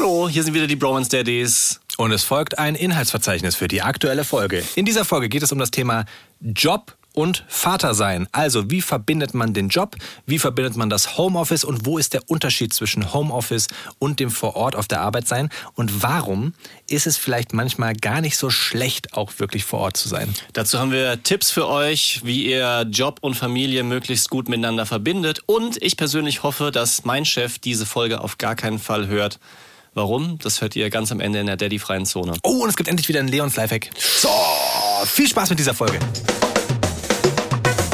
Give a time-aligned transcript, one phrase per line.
[0.00, 1.80] Hallo, hier sind wieder die Bromance Daddies.
[1.96, 4.62] Und es folgt ein Inhaltsverzeichnis für die aktuelle Folge.
[4.76, 6.04] In dieser Folge geht es um das Thema
[6.40, 8.28] Job und Vater sein.
[8.30, 9.96] Also, wie verbindet man den Job?
[10.24, 11.64] Wie verbindet man das Homeoffice?
[11.64, 13.66] Und wo ist der Unterschied zwischen Homeoffice
[13.98, 15.48] und dem vor Ort auf der Arbeit sein?
[15.74, 16.54] Und warum
[16.88, 20.32] ist es vielleicht manchmal gar nicht so schlecht, auch wirklich vor Ort zu sein?
[20.52, 25.42] Dazu haben wir Tipps für euch, wie ihr Job und Familie möglichst gut miteinander verbindet.
[25.46, 29.40] Und ich persönlich hoffe, dass mein Chef diese Folge auf gar keinen Fall hört.
[29.98, 30.38] Warum?
[30.38, 32.34] Das hört ihr ganz am Ende in der Daddy-freien Zone.
[32.44, 33.90] Oh, und es gibt endlich wieder einen Leons Lifehack.
[33.98, 34.28] So,
[35.06, 35.98] viel Spaß mit dieser Folge.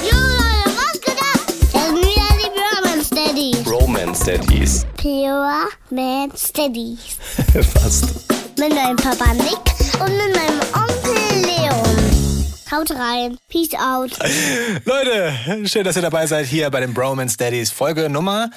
[0.03, 1.41] Jo Leute, was geht ab?
[1.73, 4.85] Das sind wieder die Bromance Daddies.
[4.99, 7.17] Pure Man Daddies.
[7.73, 8.05] Fast.
[8.59, 9.57] Mit meinem Papa Nick
[9.99, 12.45] und mit meinem Onkel Leon.
[12.71, 13.39] Haut rein.
[13.49, 14.11] Peace out.
[14.85, 15.33] Leute,
[15.67, 17.71] schön, dass ihr dabei seid hier bei den Bromance Daddies.
[17.71, 18.51] Folge Nummer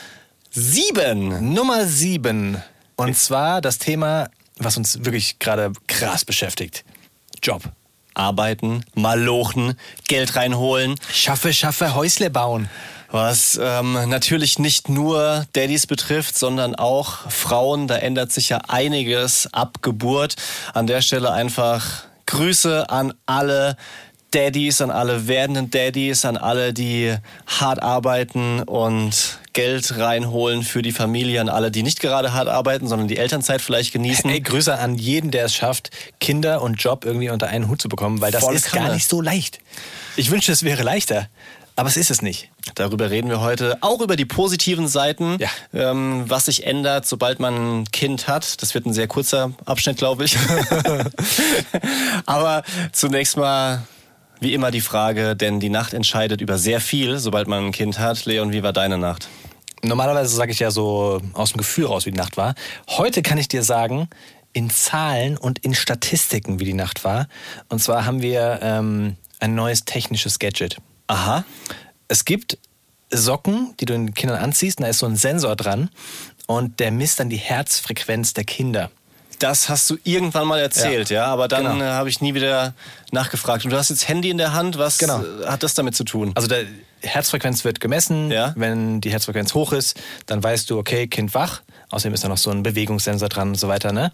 [0.52, 1.54] Sieben.
[1.54, 2.62] Nummer sieben.
[2.98, 6.84] Und zwar das Thema, was uns wirklich gerade krass beschäftigt.
[7.42, 7.64] Job.
[8.16, 10.96] Arbeiten, malochen, Geld reinholen.
[11.14, 12.68] Schaffe, schaffe, Häusle bauen.
[13.12, 17.88] Was ähm, natürlich nicht nur Daddys betrifft, sondern auch Frauen.
[17.88, 20.36] Da ändert sich ja einiges ab Geburt.
[20.74, 23.78] An der Stelle einfach Grüße an alle
[24.32, 30.92] Daddys, an alle werdenden Daddys, an alle, die hart arbeiten und Geld reinholen für die
[30.92, 34.30] Familie, an alle, die nicht gerade hart arbeiten, sondern die Elternzeit vielleicht genießen.
[34.30, 37.90] Ey, Grüße an jeden, der es schafft, Kinder und Job irgendwie unter einen Hut zu
[37.90, 38.86] bekommen, weil das Volle ist Kanne.
[38.90, 39.58] gar nicht so leicht.
[40.16, 41.28] Ich wünschte, es wäre leichter,
[41.76, 42.50] aber es ist es nicht.
[42.76, 43.78] Darüber reden wir heute.
[43.82, 45.50] Auch über die positiven Seiten, Ja.
[45.74, 48.62] ähm, was sich ändert, sobald man ein Kind hat.
[48.62, 50.38] Das wird ein sehr kurzer Abschnitt, glaube ich.
[52.28, 53.84] Aber zunächst mal,
[54.40, 57.98] wie immer, die Frage, denn die Nacht entscheidet über sehr viel, sobald man ein Kind
[58.00, 58.26] hat.
[58.26, 59.28] Leon, wie war deine Nacht?
[59.84, 62.56] Normalerweise sage ich ja so aus dem Gefühl raus, wie die Nacht war.
[62.90, 64.10] Heute kann ich dir sagen,
[64.54, 67.28] in Zahlen und in Statistiken, wie die Nacht war.
[67.70, 70.78] Und zwar haben wir ähm, ein neues technisches Gadget.
[71.08, 71.44] Aha.
[72.08, 72.58] Es gibt
[73.12, 75.90] Socken, die du den Kindern anziehst, und da ist so ein Sensor dran
[76.48, 78.90] und der misst dann die Herzfrequenz der Kinder.
[79.40, 81.26] Das hast du irgendwann mal erzählt, ja, Ja.
[81.28, 81.86] aber dann Genau.
[81.86, 82.74] äh, habe ich nie wieder
[83.12, 83.64] nachgefragt.
[83.66, 85.22] Und du hast jetzt Handy in der Hand, was Genau.
[85.24, 86.32] äh, hat das damit zu tun?
[86.34, 86.66] Also der
[87.02, 88.32] Herzfrequenz wird gemessen.
[88.32, 88.54] Ja.
[88.56, 91.62] Wenn die Herzfrequenz hoch ist, dann weißt du, okay, Kind wach.
[91.90, 93.92] Außerdem ist da noch so ein Bewegungssensor dran und so weiter.
[93.92, 94.12] Ne?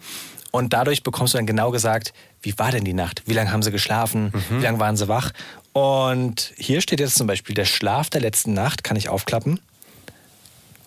[0.50, 2.12] Und dadurch bekommst du dann genau gesagt,
[2.42, 3.22] wie war denn die Nacht?
[3.26, 4.32] Wie lange haben sie geschlafen?
[4.50, 5.32] Wie lange waren sie wach?
[5.72, 9.58] Und hier steht jetzt zum Beispiel, der Schlaf der letzten Nacht, kann ich aufklappen.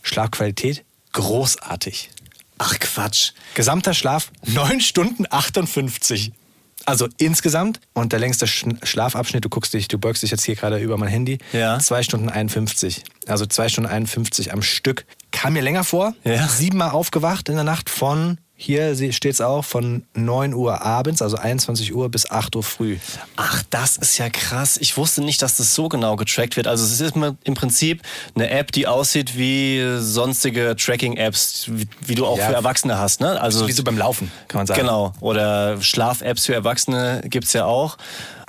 [0.04, 2.12] Schlafqualität, großartig.
[2.58, 3.34] Ach Quatsch.
[3.56, 6.32] Gesamter Schlaf 9 Stunden 58.
[6.88, 10.56] Also insgesamt und der längste Sch Schlafabschnitt, du guckst dich, du beugst dich jetzt hier
[10.56, 11.78] gerade über mein Handy, Ja.
[11.80, 13.04] 2 Stunden 51.
[13.28, 15.06] Also 2 Stunden 51 am Stück.
[15.34, 16.14] Kam mir länger vor.
[16.24, 16.48] Ja.
[16.48, 21.38] Siebenmal aufgewacht in der Nacht von, hier steht es auch, von 9 Uhr abends, also
[21.38, 22.98] 21 Uhr bis 8 Uhr früh.
[23.36, 24.78] Ach, das ist ja krass.
[24.78, 26.66] Ich wusste nicht, dass das so genau getrackt wird.
[26.68, 28.02] Also es ist im Prinzip
[28.34, 31.70] eine App, die aussieht wie sonstige Tracking-Apps,
[32.02, 32.48] wie, du auch Ja.
[32.48, 33.22] für Erwachsene hast.
[33.22, 33.40] Ne?
[33.40, 34.82] Also Wie so beim Laufen, kann man sagen.
[34.82, 35.14] Genau.
[35.20, 37.98] Oder Schlaf-Apps für Erwachsene gibt's ja auch.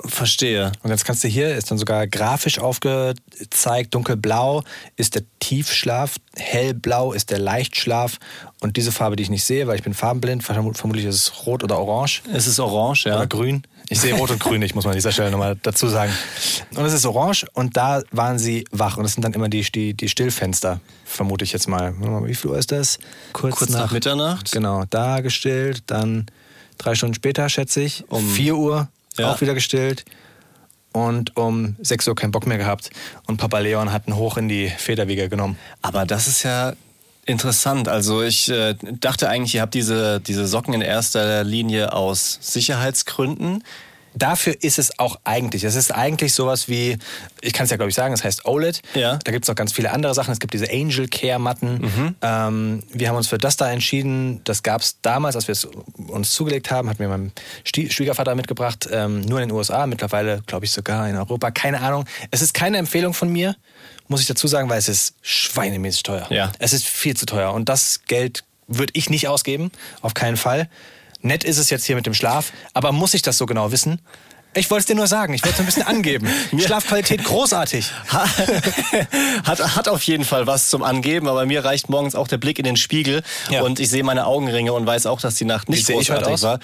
[0.05, 0.71] Verstehe.
[0.81, 4.63] Und jetzt kannst du hier, ist dann sogar grafisch aufgezeigt, dunkelblau
[4.95, 8.17] ist der Tiefschlaf, hellblau ist der Leichtschlaf
[8.61, 11.45] und diese Farbe, die ich nicht sehe, weil ich bin farbenblind, vermut- vermutlich ist es
[11.45, 13.17] rot oder orange Es ist orange, ja.
[13.17, 13.63] oder grün.
[13.89, 16.13] Ich sehe rot und grün nicht, muss man an dieser Stelle nochmal dazu sagen.
[16.75, 19.63] Und es ist orange und da waren sie wach und das sind dann immer die,
[19.63, 21.93] die, die Stillfenster, vermute ich jetzt mal.
[22.25, 22.99] Wie viel Uhr ist das?
[23.33, 24.51] Kurz nach Mitternacht.
[24.53, 26.27] Genau, da gestillt, dann
[26.77, 28.87] drei Stunden später, schätze ich, um 4 Uhr
[29.17, 29.31] Ja.
[29.31, 30.05] auch wieder gestillt
[30.91, 32.89] und um 6 Uhr keinen Bock mehr gehabt.
[33.27, 35.57] Und Papa Leon hat ihn hoch in die Federwiege genommen.
[35.81, 36.73] Aber das ist ja
[37.25, 37.87] interessant.
[37.87, 43.63] Also ich äh, dachte eigentlich, ihr habt diese, diese Socken in erster Linie aus Sicherheitsgründen.
[44.13, 45.63] Dafür ist es auch eigentlich.
[45.63, 46.97] Es ist eigentlich sowas wie,
[47.41, 48.81] ich kann es ja glaube ich sagen, es heißt OLED.
[48.95, 49.17] Ja.
[49.23, 50.31] Da gibt es noch ganz viele andere Sachen.
[50.31, 52.15] Es gibt diese Angel Care Matten.
[52.21, 54.41] Ähm, wir haben uns für das da entschieden.
[54.43, 55.65] Das gab es damals, als wir es
[56.07, 57.31] uns zugelegt haben, hat mir mein
[57.63, 58.87] Schwiegervater mitgebracht.
[58.91, 61.51] Ähm, nur in den USA, mittlerweile glaube ich sogar in Europa.
[61.51, 62.05] Keine Ahnung.
[62.31, 63.55] Es ist keine Empfehlung von mir,
[64.07, 66.27] muss ich dazu sagen, weil es ist schweinemäßig teuer.
[66.29, 66.51] Ja.
[66.59, 67.53] Es ist viel zu teuer.
[67.53, 70.69] Und das Geld würde ich nicht ausgeben, auf keinen Fall.
[71.21, 74.01] Nett ist es jetzt hier mit dem Schlaf, aber muss ich das so genau wissen?
[74.55, 76.27] Ich wollte es dir nur sagen, ich wollte es ein bisschen angeben.
[76.57, 77.91] Schlafqualität großartig.
[79.43, 82.57] hat, hat auf jeden Fall was zum Angeben, aber mir reicht morgens auch der Blick
[82.57, 83.21] in den Spiegel
[83.51, 83.61] Ja.
[83.61, 86.07] und ich sehe meine Augenringe und weiß auch, dass die Nacht Wie nicht sehe ich
[86.07, 86.59] großartig aus?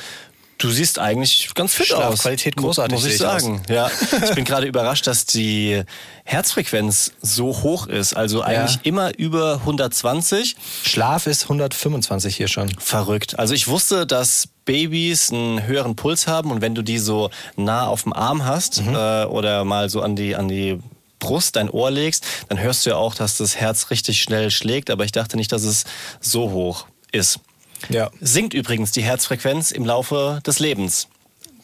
[0.57, 1.99] Du siehst eigentlich ganz fit aus.
[2.01, 3.41] Schlafqualität großartig, Muss ich ich aus.
[3.43, 3.61] sagen.
[3.69, 3.91] Ja.
[4.23, 5.83] Ich bin gerade überrascht, dass die
[6.23, 8.15] Herzfrequenz so hoch ist.
[8.15, 10.55] Also eigentlich immer über 120.
[10.83, 12.69] Schlaf ist 125 hier schon.
[12.79, 13.37] Verrückt.
[13.37, 17.85] Also ich wusste, dass Babys einen höheren Puls haben und wenn du die so nah
[17.87, 18.95] auf dem Arm hast Mhm.
[18.95, 20.79] äh, oder mal so an die, an die
[21.19, 24.89] Brust dein Ohr legst, dann hörst du ja auch, dass das Herz richtig schnell schlägt.
[24.89, 25.83] Aber ich dachte nicht, dass es
[26.19, 27.39] so hoch ist.
[27.89, 28.09] Ja.
[28.21, 31.07] Sinkt übrigens die Herzfrequenz im Laufe des Lebens.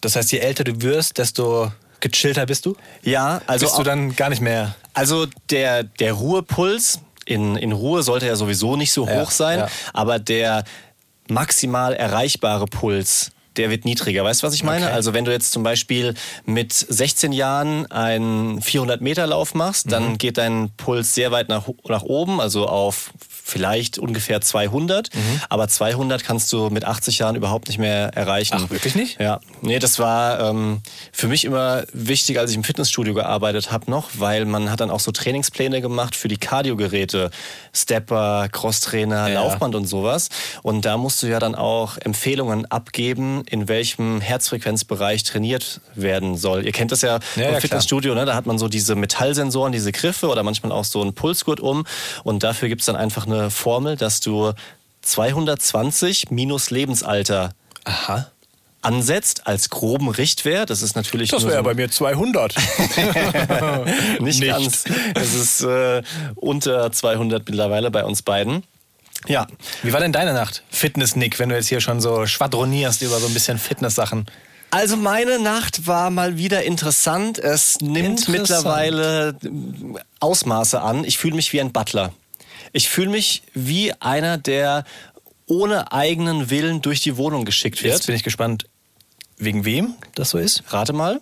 [0.02, 2.76] Das heißt, je älter du wirst, desto gechillter bist du?
[3.04, 4.76] Ja, also bist du dann gar nicht mehr.
[4.94, 9.60] Also der, der Ruhepuls in, in Ruhe sollte ja sowieso nicht so Ja, hoch sein,
[9.60, 9.68] ja.
[9.94, 10.64] aber der
[11.30, 14.24] maximal erreichbare Puls, der wird niedriger.
[14.24, 14.86] Weißt du, was ich meine?
[14.86, 14.94] Okay.
[14.94, 16.14] Also wenn du jetzt zum Beispiel
[16.46, 19.90] mit 16 Jahren einen 400 Meter Lauf machst, Mhm.
[19.92, 23.12] dann geht dein Puls sehr weit nach, nach oben, also auf
[23.44, 25.14] vielleicht ungefähr 200.
[25.14, 25.42] Mhm.
[25.50, 28.56] Aber 200 kannst du mit 80 Jahren überhaupt nicht mehr erreichen.
[28.58, 29.20] Ach, wirklich nicht?
[29.20, 33.90] Ja, nee, das war ähm, für mich immer wichtig, als ich im Fitnessstudio gearbeitet habe
[33.90, 37.32] noch, weil man hat dann auch so Trainingspläne gemacht für die Cardiogeräte,
[37.74, 39.42] Stepper, Crosstrainer, Ja.
[39.42, 40.30] Laufband und sowas.
[40.64, 46.66] Und da musst du ja dann auch Empfehlungen abgeben, in welchem Herzfrequenzbereich trainiert werden soll.
[46.66, 47.60] Ihr kennt das ja, Ja, im ja.
[47.60, 48.26] Fitnessstudio, ne?
[48.26, 51.86] da hat man so diese Metallsensoren, diese Griffe oder manchmal auch so einen Pulsgurt um.
[52.24, 54.54] Und dafür gibt's dann einfach eine Formel, dass du
[55.02, 57.54] 220 minus Lebensalter
[57.86, 58.28] Aha.
[58.82, 60.70] ansetzt als groben Richtwert.
[60.70, 62.56] Das ist natürlich Das wäre so bei mir 200.
[64.20, 64.48] nicht, nicht.
[64.50, 64.84] ganz.
[65.16, 66.02] Es ist äh,
[66.36, 68.64] unter 200 mittlerweile bei uns beiden.
[69.28, 69.46] Ja,
[69.84, 70.64] Wie war denn deine Nacht?
[70.72, 74.26] Fitness-Nick, wenn du jetzt hier schon so schwadronierst über so ein bisschen Fitness-Sachen.
[74.72, 77.38] also meine Nacht war mal wieder interessant.
[77.38, 78.30] Es nimmt Interessant.
[78.40, 79.50] mittlerweile äh,
[80.20, 81.04] Ausmaße an.
[81.04, 82.14] Ich fühle mich wie ein Butler.
[82.74, 84.86] Ich fühle mich wie einer, der
[85.46, 87.94] ohne eigenen Willen durch die Wohnung geschickt wird.
[87.94, 88.68] Jetzt bin ich gespannt,
[89.38, 90.64] wegen wem das so ist.
[90.68, 91.20] Rate mal.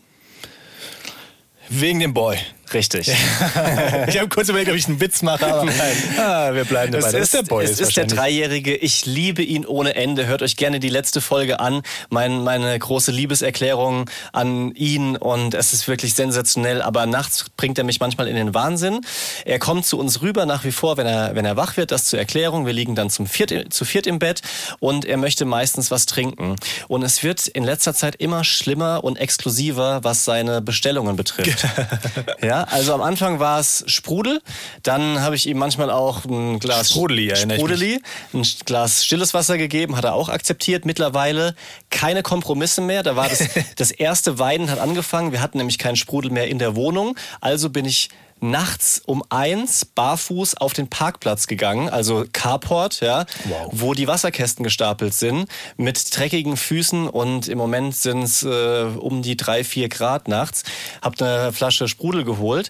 [1.69, 2.37] Wegen dem Boy.
[2.73, 3.07] Richtig.
[4.07, 5.69] ich habe kurz überlegt, ob ich einen Witz mache, aber
[6.17, 7.07] Ah, wir bleiben dabei.
[7.07, 7.65] Es Das ist, der Boy.
[7.65, 8.05] es ist der.
[8.05, 8.75] Dreijährige.
[8.75, 10.25] Ich liebe ihn ohne Ende.
[10.27, 11.81] Hört euch gerne die letzte Folge an.
[12.09, 15.15] Mein, meine große Liebeserklärung an ihn.
[15.17, 16.81] Und es ist wirklich sensationell.
[16.81, 19.01] Aber nachts bringt er mich manchmal in den Wahnsinn.
[19.45, 21.91] Er kommt zu uns rüber nach wie vor, wenn er, wenn er wach wird.
[21.91, 22.65] Das zur Erklärung.
[22.65, 24.41] Wir liegen dann zum viert, zu viert im Bett.
[24.79, 26.55] Und er möchte meistens was trinken.
[26.87, 31.65] Und es wird in letzter Zeit immer schlimmer und exklusiver, was seine Bestellungen betrifft.
[32.41, 34.41] ja, also am Anfang war es Sprudel.
[34.83, 37.35] Dann habe ich ihm manchmal auch ein Glas Sprudeli.
[37.35, 38.01] Sprudeli,
[38.33, 40.85] ein Glas stilles Wasser gegeben, hat er auch akzeptiert.
[40.85, 41.55] Mittlerweile
[41.89, 43.03] keine Kompromisse mehr.
[43.03, 45.31] Da war das, das erste Weiden hat angefangen.
[45.31, 47.15] Wir hatten nämlich keinen Sprudel mehr in der Wohnung.
[47.41, 48.09] Also bin ich
[48.41, 53.69] nachts um eins barfuß auf den Parkplatz gegangen, also Carport, ja, Wow.
[53.71, 55.47] wo die Wasserkästen gestapelt sind,
[55.77, 60.63] mit dreckigen Füßen und im Moment sind es äh, um die drei, vier Grad nachts.
[61.01, 62.69] Hab eine Flasche Sprudel geholt,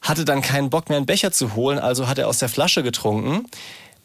[0.00, 2.82] hatte dann keinen Bock mehr einen Becher zu holen, also hat er aus der Flasche
[2.82, 3.46] getrunken.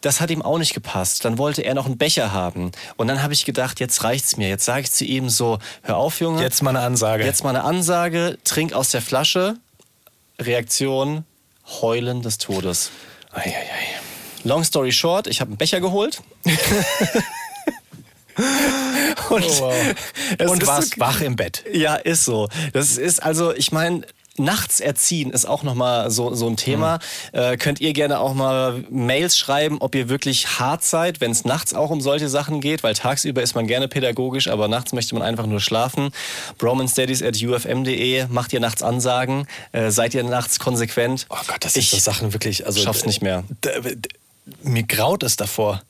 [0.01, 1.23] Das hat ihm auch nicht gepasst.
[1.23, 2.71] Dann wollte er noch einen Becher haben.
[2.97, 4.50] Und dann habe ich gedacht, jetzt reicht's mir.
[4.50, 6.41] Jetzt sage ich zu ihm so, hör auf, Junge.
[6.41, 7.23] Jetzt mal eine Ansage.
[7.23, 9.55] Jetzt mal eine Ansage, trink aus der Flasche.
[10.39, 11.25] Reaktion,
[11.81, 12.91] Heulen des Todes.
[13.31, 13.53] Eieiei.
[14.44, 16.21] Long story short, ich habe einen Becher geholt.
[19.30, 19.95] und Oh, wow.
[20.50, 21.63] Und warst wach im Bett.
[21.71, 22.50] Ja, ist so.
[22.74, 24.01] Das ist also, ich meine,
[24.38, 27.00] nachts erziehen ist auch nochmal so, so ein Thema.
[27.31, 31.45] Äh, könnt ihr gerne auch mal Mails schreiben, ob ihr wirklich hart seid, wenn es
[31.45, 35.13] nachts auch um solche Sachen geht, weil tagsüber ist man gerne pädagogisch, aber nachts möchte
[35.13, 36.10] man einfach nur schlafen.
[36.58, 41.27] bromanstudies at ufm.de, macht ihr nachts Ansagen, äh, seid ihr nachts konsequent.
[41.29, 42.65] Oh Gott, das sind ich so Sachen wirklich.
[42.65, 43.43] Also, schaff's nicht mehr.
[44.63, 45.81] Mir graut es davor.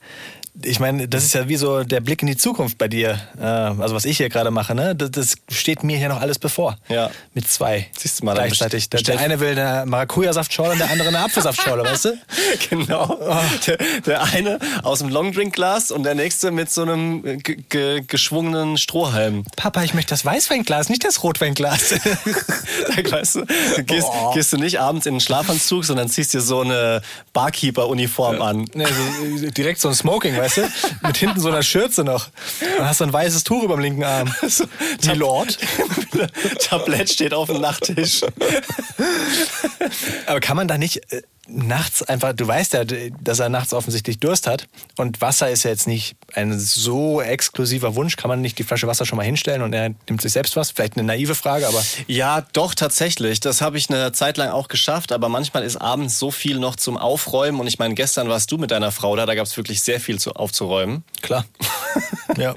[0.62, 3.18] Ich meine, das ist ja wie so der Blick in die Zukunft bei dir.
[3.38, 4.94] Äh, Also was ich hier gerade mache, ne?
[4.94, 6.76] Das, das steht mir hier noch alles bevor.
[6.88, 7.10] Ja.
[7.34, 7.88] Mit zwei.
[7.98, 8.88] Siehst du mal, Gleichzeitig.
[8.90, 12.18] Der, der eine will eine Maracuja-Saftschorle und der andere eine Apfelsaftschorle, weißt du?
[12.70, 13.18] Genau.
[13.66, 18.02] Der, der eine aus dem Longdrinkglas und der nächste mit so einem äh, ge ge
[18.06, 19.44] geschwungenen Strohhalm.
[19.56, 21.94] Papa, ich möchte das Weißweinglas, nicht das Rotweinglas.
[23.10, 23.46] Weißt du,
[23.84, 28.66] gehst, gehst du nicht abends in den Schlafanzug, sondern ziehst dir so eine Barkeeper-Uniform an.
[28.74, 28.86] Nee,
[29.38, 30.70] so, direkt so ein Smoking, weißt du?
[31.02, 32.28] Mit hinten so einer Schürze noch.
[32.78, 34.34] Und hast so ein weißes Tuch über dem linken Arm.
[34.48, 34.64] So,
[35.02, 35.58] Die Lord.
[36.60, 38.22] Tablett steht auf dem Nachttisch.
[40.26, 44.18] Aber kann man da nicht äh, nachts einfach, du weißt ja, dass er nachts offensichtlich
[44.18, 48.58] Durst hat und Wasser ist ja jetzt nicht ein so exklusiver Wunsch, kann man nicht
[48.58, 50.70] die Flasche Wasser schon mal hinstellen und er nimmt sich selbst was?
[50.70, 53.40] Vielleicht eine naive Frage, aber Ja, doch, tatsächlich.
[53.40, 56.76] Das habe ich eine Zeit lang auch geschafft, aber manchmal ist abends so viel noch
[56.76, 57.60] zum Aufräumen.
[57.60, 60.00] Und ich meine, gestern warst du mit deiner Frau da, da gab es wirklich sehr
[60.00, 61.04] viel zu, aufzuräumen.
[61.22, 61.44] klar.
[62.36, 62.54] ja.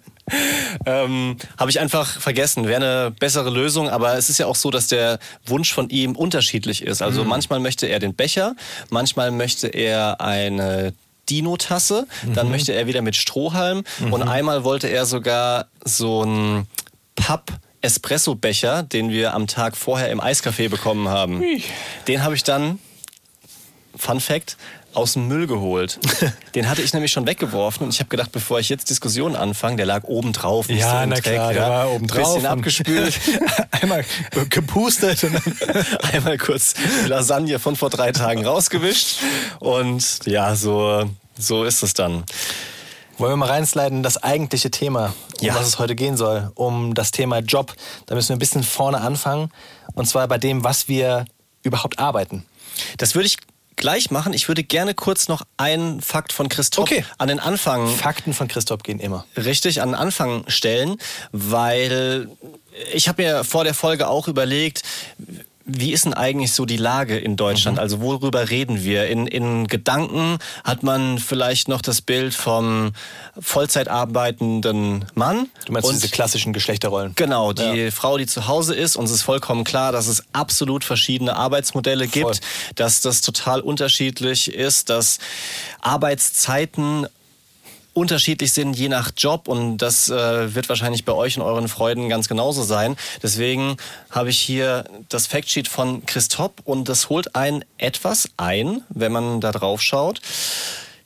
[0.85, 2.67] Ähm, Habe ich einfach vergessen.
[2.67, 6.15] Wäre eine bessere Lösung, aber es ist ja auch so, dass der Wunsch von ihm
[6.15, 7.01] unterschiedlich ist.
[7.01, 7.29] Also Mhm.
[7.29, 8.55] manchmal möchte er den Becher,
[8.89, 10.93] manchmal möchte er eine
[11.29, 12.33] Dino-Tasse, Mhm.
[12.33, 16.67] dann möchte er wieder mit Strohhalm und einmal wollte er sogar so einen
[17.15, 21.43] Papp-Espresso-Becher, den wir am Tag vorher im Eiscafé bekommen haben.
[22.07, 22.79] Den habe ich dann
[23.95, 24.57] Fun Fact,
[24.97, 25.99] aus dem Müll geholt.
[26.55, 29.77] Den hatte ich nämlich schon weggeworfen und ich habe gedacht, bevor ich jetzt Diskussionen anfange,
[29.77, 30.65] der lag oben drauf.
[30.67, 31.69] so Ja, im na Dreck, klar, der ja.
[31.69, 32.33] war oben drauf.
[32.33, 33.19] Bisschen abgespült.
[33.71, 34.03] Einmal
[34.49, 35.23] gepustet.
[35.23, 36.73] Und dann Einmal kurz
[37.07, 39.17] Lasagne von vor drei Tagen rausgewischt.
[39.59, 42.23] Und ja, so, so ist es dann.
[43.19, 45.55] Wollen wir mal reinsliden, das eigentliche Thema, um Ja.
[45.55, 47.73] was es heute gehen soll, um das Thema Job.
[48.07, 49.51] Da müssen wir ein bisschen vorne anfangen.
[49.93, 51.25] Und zwar bei dem, was wir
[51.63, 52.45] überhaupt arbeiten.
[52.97, 53.37] Das würde ich
[53.77, 54.33] gleich machen.
[54.33, 57.05] Ich würde gerne kurz noch einen Fakt von Christoph Okay.
[57.17, 59.25] an den Anfang Fakten von Christoph gehen immer.
[59.37, 60.97] richtig an den Anfang stellen,
[61.31, 62.29] weil
[62.93, 64.81] ich habe mir vor der Folge auch überlegt,
[65.67, 67.77] wie ist denn eigentlich so die Lage in Deutschland?
[67.77, 69.07] Also worüber reden wir?
[69.07, 72.93] In, in Gedanken hat man vielleicht noch das Bild vom
[73.37, 75.49] Vollzeit arbeitenden Mann.
[75.65, 77.13] Du meinst und diese klassischen Geschlechterrollen?
[77.15, 78.95] Genau, die Frau, die zu Hause ist.
[78.95, 82.35] Uns ist vollkommen klar, dass es absolut verschiedene Arbeitsmodelle gibt, Voll.
[82.75, 85.19] dass das total unterschiedlich ist, dass
[85.81, 87.07] Arbeitszeiten
[87.97, 92.09] unterschiedlich sind, je nach Job und das äh, wird wahrscheinlich bei euch und euren Freunden
[92.09, 92.95] ganz genauso sein.
[93.23, 93.77] Deswegen
[94.11, 99.41] habe ich hier das Factsheet von Christoph und das holt einen etwas ein, wenn man
[99.41, 100.21] da drauf schaut.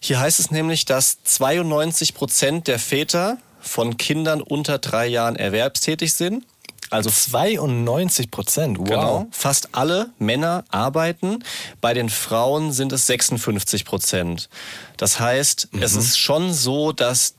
[0.01, 6.13] Hier heißt es nämlich, dass 92 Prozent der Väter von Kindern unter drei Jahren erwerbstätig
[6.13, 6.43] sind.
[6.91, 8.77] Also 92 Prozent.
[8.77, 8.87] Wow.
[8.87, 9.27] Genau.
[9.31, 11.43] Fast alle Männer arbeiten.
[11.79, 14.49] Bei den Frauen sind es 56 Prozent.
[14.97, 17.35] Das heißt, es ist schon so, dass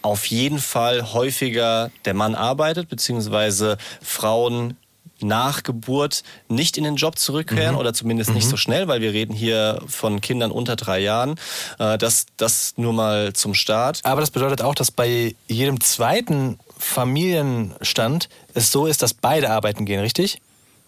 [0.00, 4.76] auf jeden Fall häufiger der Mann arbeitet, beziehungsweise Frauen
[5.20, 9.34] nach Geburt nicht in den Job zurückkehren oder zumindest nicht so schnell, weil wir reden
[9.34, 11.36] hier von Kindern unter drei Jahren.
[11.78, 14.00] Äh, Das, das nur mal zum Start.
[14.04, 19.84] Aber das bedeutet auch, dass bei jedem zweiten Familienstand es so ist, dass beide arbeiten
[19.84, 20.40] gehen, richtig?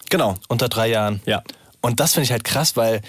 [0.09, 0.35] Genau.
[0.47, 1.21] Unter drei Jahren.
[1.25, 1.43] Ja.
[1.81, 3.01] Und das finde ich halt krass, weil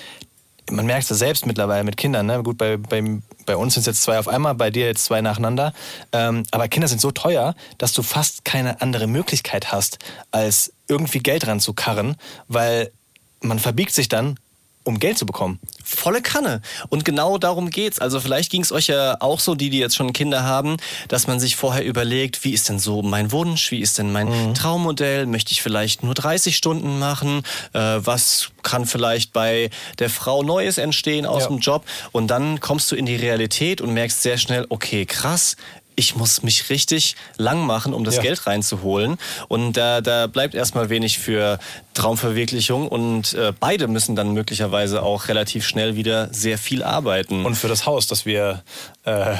[0.71, 2.27] man merkt es selbst mittlerweile mit Kindern.
[2.27, 2.43] Ne?
[2.43, 3.03] Gut, bei, bei,
[3.47, 5.73] bei uns sind es jetzt zwei auf einmal, bei dir jetzt zwei nacheinander.
[6.13, 9.99] Ähm, aber Kinder sind so teuer, dass du fast keine andere Möglichkeit hast,
[10.31, 12.17] als irgendwie Geld ranzukarren,
[12.49, 12.93] weil
[13.41, 14.39] man verbiegt sich dann,
[14.85, 15.61] um Geld zu bekommen.
[15.85, 16.61] Volle Kanne.
[16.89, 17.99] Und genau darum geht's.
[17.99, 20.77] Also vielleicht ging es euch ja auch so, die, die jetzt schon Kinder haben,
[21.09, 24.29] dass man sich vorher überlegt, wie ist denn so mein Wunsch, wie ist denn mein
[24.29, 24.55] Mhm.
[24.55, 25.27] Traummodell?
[25.27, 27.43] Möchte ich vielleicht nur 30 Stunden machen?
[27.73, 31.49] Äh, was kann vielleicht bei der Frau Neues entstehen aus Ja.
[31.49, 31.85] dem Job?
[32.13, 35.57] Und dann kommst du in die Realität und merkst sehr schnell, okay, krass.
[35.95, 38.23] Ich muss mich richtig lang machen, um das Ja.
[38.23, 39.19] Geld reinzuholen.
[39.49, 41.59] Und da, da bleibt erstmal wenig für
[41.95, 42.89] Traumverwirklichung.
[42.89, 47.45] Und äh, beide müssen dann möglicherweise auch relativ schnell wieder sehr viel arbeiten.
[47.45, 48.63] Und für das Haus, das wir
[49.05, 49.35] äh,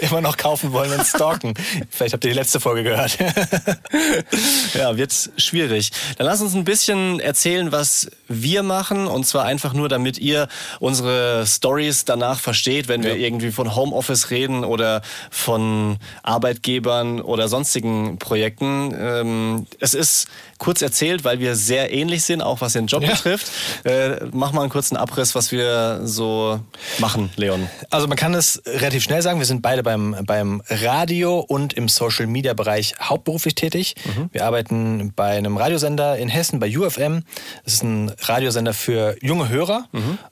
[0.02, 1.54] immer noch kaufen wollen und stalken.
[1.90, 3.18] Vielleicht habt ihr die letzte Folge gehört.
[4.74, 5.90] ja, wird schwierig.
[6.16, 9.06] Dann lass uns ein bisschen erzählen, was wir machen.
[9.06, 10.48] Und zwar einfach nur, damit ihr
[10.80, 13.26] unsere Stories danach versteht, wenn wir Ja.
[13.26, 18.94] irgendwie von Homeoffice reden oder von Arbeitgebern oder sonstigen Projekten.
[18.98, 20.28] Ähm, es ist
[20.58, 23.10] kurz erzählt, weil wir sehr ähnlich sind, auch was den Job Ja.
[23.10, 23.50] betrifft.
[23.84, 26.60] Äh, mach mal einen kurzen Abriss, was wir so
[26.98, 27.68] machen, Leon.
[27.90, 31.88] Also man kann es relativ schnell sagen, wir sind beide beim, beim Radio und im
[31.88, 33.94] Social-Media-Bereich hauptberuflich tätig.
[34.32, 37.22] Wir arbeiten bei einem Radiosender in Hessen, bei UFM.
[37.64, 39.86] Das ist ein Radiosender für junge Hörer.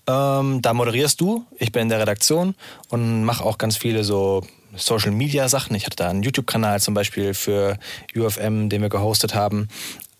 [0.07, 2.55] Ähm, da moderierst du, ich bin in der Redaktion
[2.89, 4.43] und mache auch ganz viele so
[4.75, 5.75] Social-Media-Sachen.
[5.75, 7.79] Ich hatte da einen YouTube-Kanal zum Beispiel für
[8.15, 9.69] UFM, den wir gehostet haben.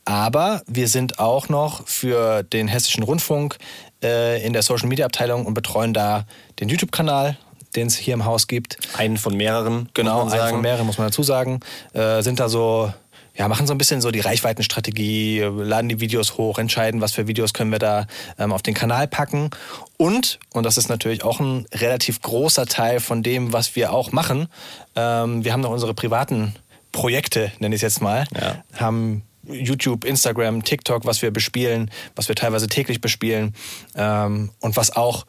[0.07, 3.59] Aber wir sind auch noch für den Hessischen Rundfunk
[4.03, 6.27] äh, in der Social Media Abteilung und betreuen da
[6.61, 7.37] den YouTube-Kanal,
[7.75, 8.79] den es hier im Haus gibt.
[8.97, 9.89] Einen von mehreren.
[9.95, 10.51] Genau, einen sagen.
[10.53, 11.59] von mehreren, muss man dazu sagen.
[11.93, 12.93] Äh, sind da so,
[13.35, 17.27] ja, machen so ein bisschen so die Reichweitenstrategie, laden die Videos hoch, entscheiden, was für
[17.27, 18.07] Videos können wir da
[18.39, 19.51] ähm, auf den Kanal packen.
[19.97, 24.13] Und, und das ist natürlich auch ein relativ großer Teil von dem, was wir auch
[24.13, 24.47] machen,
[24.95, 26.55] ähm, wir haben noch unsere privaten
[26.93, 28.63] Projekte, nenne ich es jetzt mal, Ja.
[28.79, 33.55] haben YouTube, Instagram, TikTok, was wir bespielen, was wir teilweise täglich bespielen
[33.95, 35.27] ähm, und was auch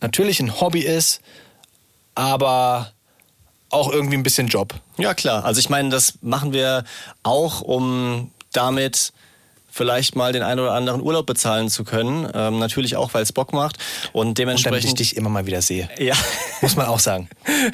[0.00, 1.20] natürlich ein Hobby ist,
[2.14, 2.92] aber
[3.70, 4.74] auch irgendwie ein bisschen Job.
[4.96, 5.44] Ja, klar.
[5.44, 6.84] Also ich meine, das machen wir
[7.22, 9.12] auch, um damit
[9.76, 12.26] vielleicht mal den einen oder anderen Urlaub bezahlen zu können.
[12.34, 13.76] Ähm, natürlich auch, weil es Bock macht.
[14.12, 14.84] Und Und dementsprechend.
[14.84, 15.88] damit ich dich immer mal wieder sehe.
[15.98, 16.14] ja.
[16.62, 17.28] Muss man auch sagen.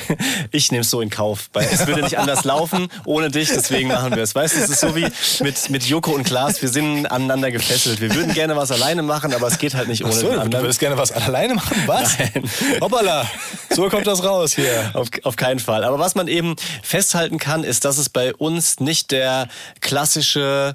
[0.51, 3.89] Ich nehme es so in Kauf, weil es würde nicht anders laufen ohne dich, deswegen
[3.89, 4.35] machen wir es.
[4.35, 5.07] Weißt du, es ist so wie
[5.43, 8.01] mit, mit Joko und Klaas, wir sind aneinander gefesselt.
[8.01, 10.41] Wir würden gerne was alleine machen, aber es geht halt nicht ohne so, den du
[10.41, 10.65] anderen.
[10.65, 11.77] würdest gerne was alleine machen?
[11.87, 12.19] Was?
[12.19, 12.51] Nein.
[12.81, 13.27] Hoppala,
[13.71, 14.91] so kommt das raus hier.
[14.95, 15.85] Auf, auf keinen Fall.
[15.85, 19.49] Aber was man eben festhalten kann, ist, dass es bei uns nicht der
[19.81, 20.75] klassische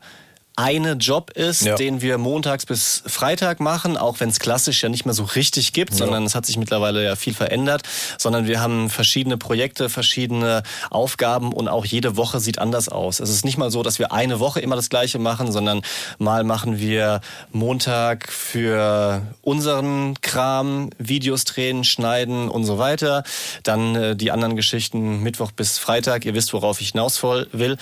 [0.57, 1.75] eine Job ist, Ja.
[1.75, 5.71] den wir montags bis Freitag machen, auch wenn es klassisch ja nicht mehr so richtig
[5.71, 7.83] gibt, sondern es hat sich mittlerweile ja viel verändert,
[8.17, 13.19] sondern wir haben verschiedene Projekte, verschiedene Aufgaben und auch jede Woche sieht anders aus.
[13.19, 15.83] Es ist nicht mal so, dass wir eine Woche immer das Gleiche machen, sondern
[16.17, 17.21] mal machen wir
[17.51, 23.23] Montag für unseren Kram Videos drehen, schneiden und so weiter.
[23.61, 26.25] Dann äh, die anderen Geschichten Mittwoch bis Freitag.
[26.25, 27.77] Ihr wisst, worauf ich hinaus will.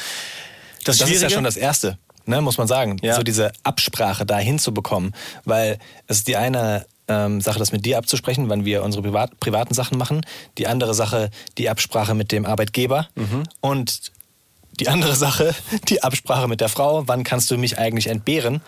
[0.83, 3.15] Das ist ja schon das Erste, ne, muss man sagen, Ja.
[3.15, 5.13] so diese Absprache da hinzubekommen.
[5.43, 9.39] Weil es ist die eine ähm, Sache, das mit dir abzusprechen, wann wir unsere privat,
[9.39, 10.25] privaten Sachen machen.
[10.57, 13.07] Die andere Sache, die Absprache mit dem Arbeitgeber.
[13.61, 14.11] Und
[14.79, 15.53] die andere Sache,
[15.87, 18.61] die Absprache mit der Frau, wann kannst du mich eigentlich entbehren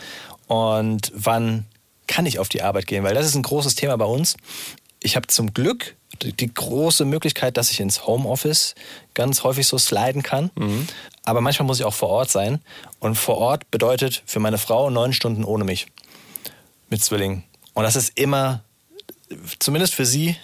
[0.48, 1.66] und wann
[2.08, 4.38] kann ich auf die Arbeit gehen, weil das ist ein großes Thema bei uns.
[5.02, 8.76] Ich habe zum Glück die, große Möglichkeit, dass ich ins Homeoffice
[9.14, 10.52] ganz häufig so sliden kann.
[11.24, 12.62] Aber manchmal muss ich auch vor Ort sein.
[13.00, 15.88] Und vor Ort bedeutet für meine Frau neun Stunden ohne mich
[16.90, 17.44] mit Zwillingen.
[17.74, 18.64] Und das ist immer,
[19.60, 20.36] zumindest für sie,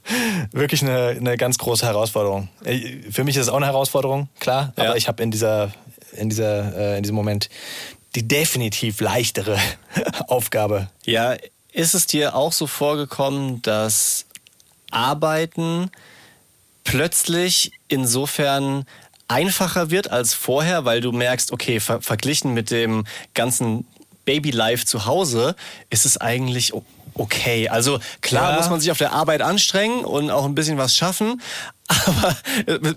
[0.52, 2.48] wirklich eine, eine ganz große Herausforderung.
[3.10, 4.84] Für mich ist es auch eine Herausforderung, klar, Ja.
[4.84, 5.72] aber ich habe in, dieser,
[6.12, 7.48] in, dieser, äh, in diesem Moment
[8.14, 9.58] die definitiv leichtere
[10.28, 10.88] Aufgabe.
[11.04, 11.34] Ja,
[11.72, 14.25] ist es dir auch so vorgekommen, dass
[14.96, 15.90] Arbeiten
[16.84, 18.84] plötzlich insofern
[19.28, 23.86] einfacher wird als vorher, weil du merkst, okay, ver verglichen mit dem ganzen
[24.24, 25.56] Baby-Life zu Hause,
[25.90, 26.72] ist es eigentlich
[27.14, 27.68] okay.
[27.68, 28.56] Also klar Ja.
[28.56, 31.40] muss man sich auf der Arbeit anstrengen und auch ein bisschen was schaffen,
[31.88, 32.36] aber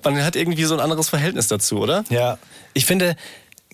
[0.03, 2.03] man hat irgendwie so ein anderes Verhältnis dazu, oder?
[2.09, 2.37] Ja,
[2.73, 3.15] ich finde,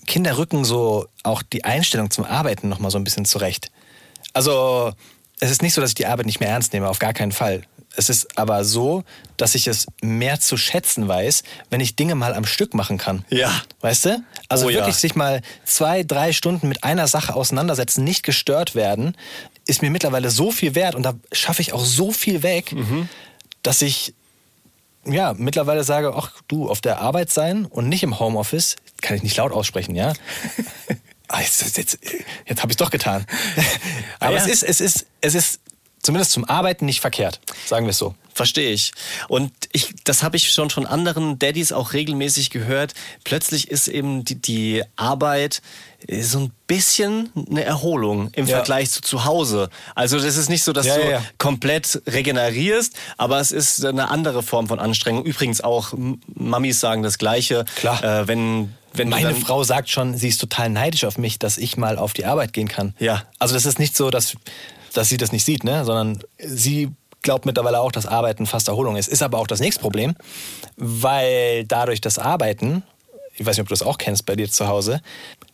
[0.06, 3.70] Kinder rücken so auch die Einstellung zum Arbeiten nochmal so ein bisschen zurecht.
[4.32, 4.92] Also,
[5.40, 7.32] es ist nicht so, dass ich die Arbeit nicht mehr ernst nehme, auf gar keinen
[7.32, 7.62] Fall.
[7.96, 9.04] Es ist aber so,
[9.36, 13.24] dass ich es mehr zu schätzen weiß, wenn ich Dinge mal am Stück machen kann.
[13.30, 13.50] Ja.
[13.80, 14.22] Weißt du?
[14.48, 14.76] Also Oh ja.
[14.80, 19.16] wirklich sich mal zwei, drei Stunden mit einer Sache auseinandersetzen, nicht gestört werden,
[19.66, 23.08] ist mir mittlerweile so viel wert und da schaffe ich auch so viel weg, Mhm.
[23.62, 24.14] dass ich
[25.08, 29.22] ja, mittlerweile sage, ach du, auf der Arbeit sein und nicht im Homeoffice, kann ich
[29.22, 30.12] nicht laut aussprechen, ja?
[31.28, 31.98] Ah, jetzt jetzt, jetzt,
[32.46, 33.26] jetzt habe ich es doch getan.
[34.20, 34.44] Aber ja.
[34.44, 35.58] es, ist, es, ist, es ist
[36.06, 38.14] zumindest zum Arbeiten nicht verkehrt, sagen wir es so.
[38.32, 38.92] Verstehe ich.
[39.28, 42.92] Und ich, das habe ich schon von anderen Daddys auch regelmäßig gehört.
[43.24, 45.62] Plötzlich ist eben die, die Arbeit
[46.06, 48.56] äh, so ein bisschen eine Erholung im Ja.
[48.56, 49.70] Vergleich zu zu Hause.
[49.94, 54.10] Also das ist nicht so, dass Ja, du ja, komplett regenerierst, aber es ist eine
[54.10, 55.24] andere Form von Anstrengung.
[55.24, 55.94] Übrigens auch
[56.26, 57.64] Mamis sagen das Gleiche.
[57.76, 58.04] Klar.
[58.04, 61.76] Äh, wenn wenn Meine Frau sagt schon, sie ist total neidisch auf mich, dass ich
[61.76, 62.94] mal auf die Arbeit gehen kann.
[62.98, 63.24] Ja.
[63.38, 64.36] Also das ist nicht so, dass,
[64.96, 65.84] dass sie das nicht sieht, ne?
[65.84, 66.90] sondern sie
[67.22, 69.08] glaubt mittlerweile auch, dass Arbeiten fast Erholung ist.
[69.08, 70.14] Ist aber auch das nächste Problem,
[70.76, 72.82] weil dadurch das Arbeiten,
[73.34, 75.00] ich weiß nicht, ob du das auch kennst bei dir zu Hause,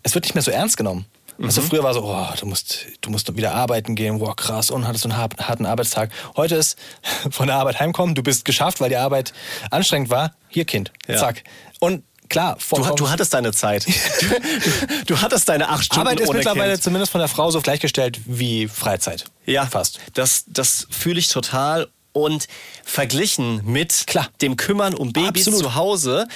[0.03, 1.07] es wird nicht mehr so ernst genommen.
[1.41, 4.87] Also früher war so, oh, du musst, du musst wieder arbeiten gehen, wow, krass, und
[4.87, 6.11] hattest einen har- harten Arbeitstag.
[6.37, 6.79] Heute ist
[7.31, 9.33] von der Arbeit heimkommen, du bist geschafft, weil die Arbeit
[9.71, 10.35] anstrengend war.
[10.49, 11.17] Hier, Kind, Ja.
[11.17, 11.43] zack.
[11.81, 13.87] Und klar, du, vollkommen- du hattest deine Zeit.
[15.07, 16.83] Du, du hattest deine acht Stunden Arbeit ist mittlerweile Kind.
[16.83, 19.25] zumindest von der Frau so gleichgestellt wie Freizeit.
[19.47, 19.99] Ja, Fast.
[20.15, 21.89] Das, das fühle ich total.
[22.15, 22.47] Und
[22.85, 24.29] verglichen mit Klar.
[24.43, 25.61] dem Kümmern um Babys Absolut.
[25.61, 26.29] zu Hause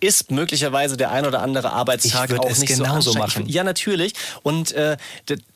[0.00, 3.46] ist möglicherweise der ein oder andere Arbeitstag auch es nicht genauso so machen.
[3.48, 4.14] Ja, natürlich.
[4.42, 4.96] Und äh,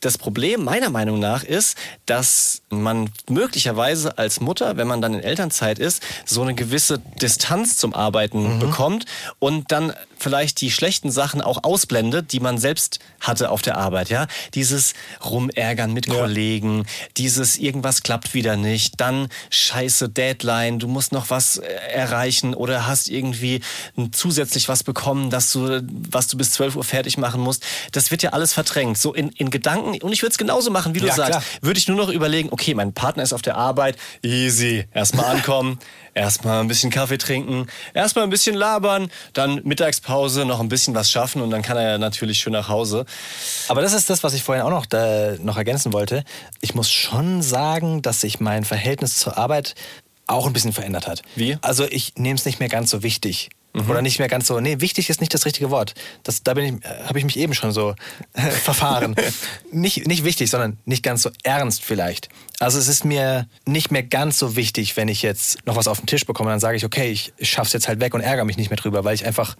[0.01, 5.21] das Problem meiner Meinung nach ist, dass man möglicherweise als Mutter, wenn man dann in
[5.21, 8.59] Elternzeit ist, so eine gewisse Distanz zum Arbeiten Mhm.
[8.59, 9.05] bekommt
[9.39, 14.09] und dann vielleicht die schlechten Sachen auch ausblendet, die man selbst hatte auf der Arbeit.
[14.09, 16.85] Ja, dieses Rumärgern mit Kollegen,
[17.17, 22.87] dieses irgendwas klappt wieder nicht, dann Scheiße Deadline, du musst noch was äh, erreichen oder
[22.87, 23.61] hast irgendwie
[23.97, 27.63] ein zusätzlich was bekommen, dass du, was du bis 12 Uhr fertig machen musst.
[27.93, 30.01] Das wird ja alles verdrängt, so in, in Gedanken.
[30.01, 31.31] Und ich würde es genauso machen, wie du Ja, sagst.
[31.31, 31.43] klar.
[31.61, 35.79] Würde ich nur noch überlegen, okay, mein Partner ist auf der Arbeit, easy, erstmal ankommen,
[36.13, 41.09] erstmal ein bisschen Kaffee trinken, erstmal ein bisschen labern, dann Mittagspause, noch ein bisschen was
[41.09, 43.05] schaffen und dann kann er ja natürlich schön nach Hause.
[43.69, 46.25] Aber das ist das, was ich vorhin auch noch, da, noch ergänzen wollte.
[46.59, 49.75] Ich muss schon sagen, dass sich mein Verhältnis zur Arbeit
[50.27, 51.21] auch ein bisschen verändert hat.
[51.35, 51.57] Wie?
[51.61, 53.49] Also ich nehme es nicht mehr ganz so wichtig.
[53.89, 55.93] Oder nicht mehr ganz so, nee, wichtig ist nicht das richtige Wort.
[56.23, 57.93] Das, da bin ich, habe ich mich eben schon so
[58.33, 59.15] äh, verfahren.
[59.71, 62.29] nicht, nicht wichtig, sondern nicht ganz so ernst vielleicht.
[62.59, 65.99] Also es ist mir nicht mehr ganz so wichtig, wenn ich jetzt noch was auf
[65.99, 68.57] den Tisch bekomme, dann sage ich, okay, ich schaff's jetzt halt weg und ärgere mich
[68.57, 69.55] nicht mehr drüber, weil ich einfach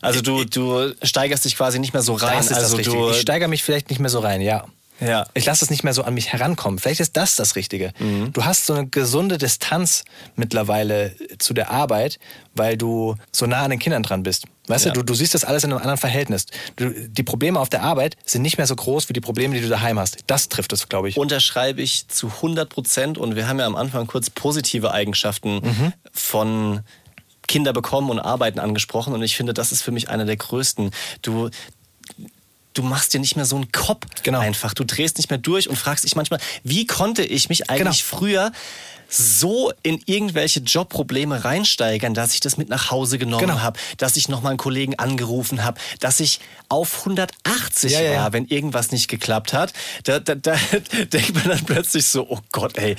[0.00, 2.36] Also du, du steigerst dich quasi nicht mehr so rein.
[2.36, 3.10] das ist also das Richtige.
[3.10, 4.64] Ich steigere mich vielleicht nicht mehr so rein, ja.
[5.00, 5.26] Ja.
[5.34, 6.78] Ich lasse es nicht mehr so an mich herankommen.
[6.78, 7.92] Vielleicht ist das das Richtige.
[8.32, 10.04] Du hast so eine gesunde Distanz
[10.36, 12.18] mittlerweile zu der Arbeit,
[12.54, 14.44] weil du so nah an den Kindern dran bist.
[14.68, 14.92] Weißt Ja.
[14.92, 16.46] du, du, du siehst das alles in einem anderen Verhältnis.
[16.76, 19.60] Du, die Probleme auf der Arbeit sind nicht mehr so groß wie die Probleme, die
[19.60, 20.18] du daheim hast.
[20.28, 21.16] Das trifft es, glaube ich.
[21.16, 23.18] unterschreibe ich zu 100 Prozent.
[23.18, 25.92] Und wir haben ja am Anfang kurz positive Eigenschaften Mhm.
[26.12, 26.80] von
[27.46, 29.12] Kinder bekommen und Arbeiten angesprochen.
[29.12, 30.92] Und ich finde, das ist für mich einer der größten.
[31.20, 31.50] Du,
[32.74, 34.40] du machst dir nicht mehr so einen Kopf Genau.
[34.40, 34.74] einfach.
[34.74, 38.18] Du drehst nicht mehr durch und fragst dich manchmal, wie konnte ich mich eigentlich Genau.
[38.18, 38.52] früher
[39.08, 43.60] so in irgendwelche Jobprobleme reinsteigern, dass ich das mit nach Hause genommen Genau.
[43.60, 48.20] habe, dass ich nochmal einen Kollegen angerufen habe, dass ich auf 180 Ja, ja, ja.
[48.22, 49.72] war, wenn irgendwas nicht geklappt hat.
[50.04, 50.56] Da, da, da
[51.12, 52.96] denkt man dann plötzlich so, oh Gott, ey,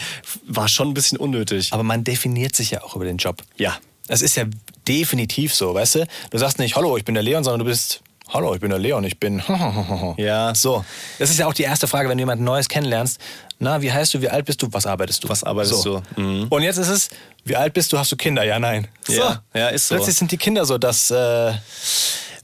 [0.48, 1.74] war schon ein bisschen unnötig.
[1.74, 3.42] Aber man definiert sich ja auch über den Job.
[3.58, 3.78] Ja.
[4.08, 4.46] Es ist ja
[4.88, 6.08] definitiv so, weißt du?
[6.30, 8.80] Du sagst nicht, hallo, ich bin der Leon, sondern du bist, hallo, ich bin der
[8.80, 9.42] Leon, ich bin.
[10.18, 10.54] Ja.
[10.56, 10.86] So.
[11.20, 13.20] Das ist ja auch die erste Frage, wenn du jemanden Neues kennenlernst.
[13.60, 15.30] Na, wie heißt du, wie alt bist du, was arbeitest du?
[15.30, 16.02] Was arbeitest so.
[16.16, 16.22] du?
[16.22, 16.48] Mhm.
[16.50, 17.10] Und jetzt ist es,
[17.46, 18.44] wie alt bist du, hast du Kinder?
[18.44, 18.88] Ja, nein.
[19.08, 19.96] Ja, ja, ist so.
[19.96, 21.12] Plötzlich sind die Kinder so, dass.
[21.12, 21.54] Äh,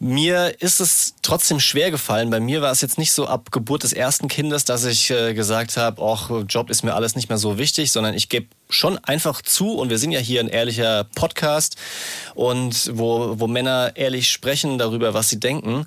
[0.03, 2.31] Mir ist es trotzdem schwer gefallen.
[2.31, 5.35] Bei mir war es jetzt nicht so ab Geburt des ersten Kindes, dass ich äh,
[5.35, 8.97] gesagt habe, ach, Job ist mir alles nicht mehr so wichtig, sondern ich gebe schon
[8.97, 11.75] einfach zu und wir sind ja hier ein ehrlicher Podcast
[12.33, 15.85] und wo, wo Männer ehrlich sprechen darüber, was sie denken.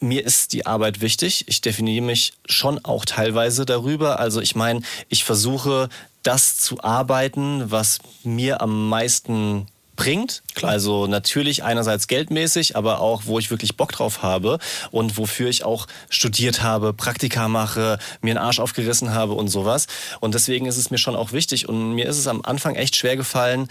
[0.00, 1.44] Mir ist die Arbeit wichtig.
[1.46, 4.18] Ich definiere mich schon auch teilweise darüber.
[4.18, 5.88] Also ich meine, ich versuche
[6.22, 9.66] das zu arbeiten, was mir am meisten
[10.00, 10.42] bringt.
[10.62, 14.58] Also natürlich einerseits geldmäßig, aber auch, wo ich wirklich Bock drauf habe
[14.90, 19.86] und wofür ich auch studiert habe, Praktika mache, mir einen Arsch aufgerissen habe und sowas.
[20.20, 21.68] Und deswegen ist es mir schon auch wichtig.
[21.68, 23.68] Und mir ist es am Anfang echt schwer gefallen,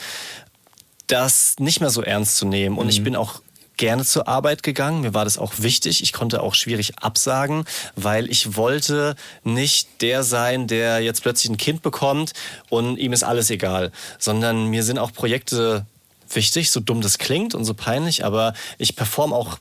[1.08, 2.78] das nicht mehr so ernst zu nehmen.
[2.78, 3.42] Und ich bin auch
[3.80, 5.02] gerne zur Arbeit gegangen.
[5.02, 6.04] Mir war das auch wichtig.
[6.04, 7.64] Ich konnte auch schwierig absagen,
[7.96, 12.34] weil ich wollte nicht der sein, der jetzt plötzlich ein Kind bekommt
[12.70, 15.86] und ihm ist alles egal, sondern mir sind auch Projekte
[16.30, 19.58] wichtig, so dumm das klingt und so peinlich, aber ich performe auch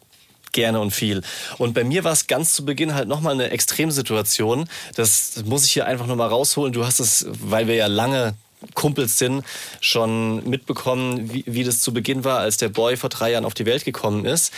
[0.52, 1.22] gerne und viel.
[1.58, 4.68] Und bei mir war es ganz zu Beginn halt nochmal eine Extremsituation.
[4.96, 6.72] Das muss ich hier einfach nochmal rausholen.
[6.72, 8.34] Du hast es, weil wir ja lange
[8.74, 9.44] Kumpels sind,
[9.80, 13.54] schon mitbekommen, wie, wie das zu Beginn war, als der Boy vor drei Jahren auf
[13.54, 14.52] die Welt gekommen ist.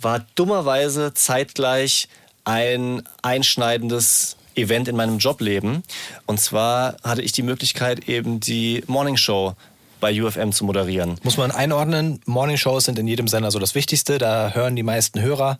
[0.00, 2.08] War dummerweise zeitgleich
[2.44, 5.82] ein einschneidendes Event in meinem Jobleben.
[6.26, 9.54] Und zwar hatte ich die Möglichkeit, eben die Morning Show
[10.00, 11.18] bei UFM zu moderieren.
[11.22, 15.20] muss man einordnen, Morningshows sind in jedem Sender so das Wichtigste, da hören die meisten
[15.20, 15.58] Hörer.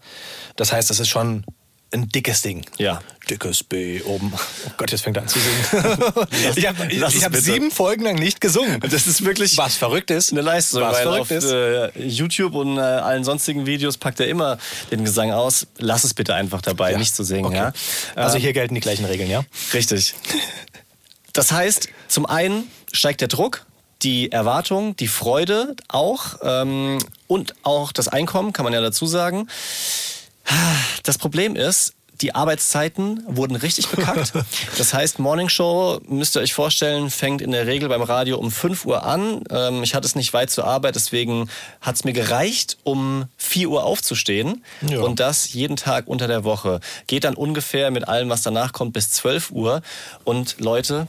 [0.57, 1.45] Das heißt, das ist schon
[1.93, 2.65] ein dickes Ding.
[2.77, 3.01] Ja.
[3.31, 4.33] Dickes B oben.
[4.67, 5.57] Oh Gott, jetzt fängt er an zu singen.
[6.57, 7.45] ich habe lass ich hab bitte.
[7.45, 8.81] sieben Folgen lang nicht gesungen.
[8.81, 10.33] Das ist wirklich Was verrückt ist.
[10.33, 11.45] eine Leistung, Was weil verrückt auf ist.
[11.51, 14.59] äh, YouTube und äh, allen sonstigen Videos packt er immer
[14.91, 15.67] den Gesang aus.
[15.79, 16.99] Lass es bitte einfach dabei, Ja.
[16.99, 17.47] nicht zu singen.
[17.47, 17.57] Okay.
[17.57, 17.73] Ja?
[18.15, 19.43] Also Ähm, hier gelten die gleichen Regeln, ja?
[19.73, 20.15] Richtig.
[21.33, 23.65] Das heißt, zum einen steigt der Druck,
[24.03, 29.49] die Erwartung, die Freude auch ähm, und auch das Einkommen, kann man ja dazu sagen.
[31.03, 34.33] Das Problem ist, die Arbeitszeiten wurden richtig bekackt.
[34.77, 38.51] Das heißt, Morning Show, müsst ihr euch vorstellen, fängt in der Regel beim Radio um
[38.51, 39.43] 5 Uhr an.
[39.51, 41.49] Ähm, ich hatte es nicht weit zur Arbeit, deswegen
[41.81, 44.65] hat es mir gereicht, um 4 Uhr aufzustehen.
[44.89, 45.01] Ja.
[45.01, 46.81] Und das jeden Tag unter der Woche.
[47.07, 49.83] Geht dann ungefähr mit allem, was danach kommt, bis 12 Uhr.
[50.25, 51.07] Und Leute,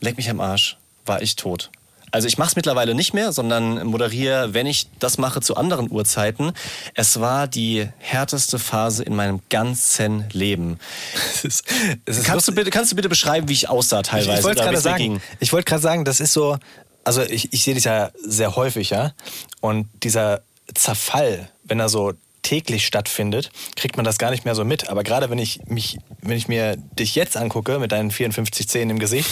[0.00, 1.70] leck mich am Arsch, war ich tot.
[2.10, 5.90] Also ich mache es mittlerweile nicht mehr, sondern moderiere, wenn ich das mache, zu anderen
[5.90, 6.52] Uhrzeiten.
[6.94, 10.78] Es war die härteste Phase in meinem ganzen Leben.
[11.14, 11.64] Es ist,
[12.04, 14.38] es ist Kannst du, bitte, kannst du bitte beschreiben, wie ich aussah teilweise?
[14.38, 16.56] Ich wollte oder gerade sagen, ich wollte gerade sagen, das ist so,
[17.04, 19.12] also ich, ich sehe das ja sehr häufig, ja.
[19.60, 20.42] Und dieser
[20.74, 24.88] Zerfall, wenn er so täglich stattfindet, kriegt man das gar nicht mehr so mit.
[24.88, 28.90] Aber gerade wenn ich mich, wenn ich mir dich jetzt angucke mit deinen 54 Zähnen
[28.90, 29.28] im Gesicht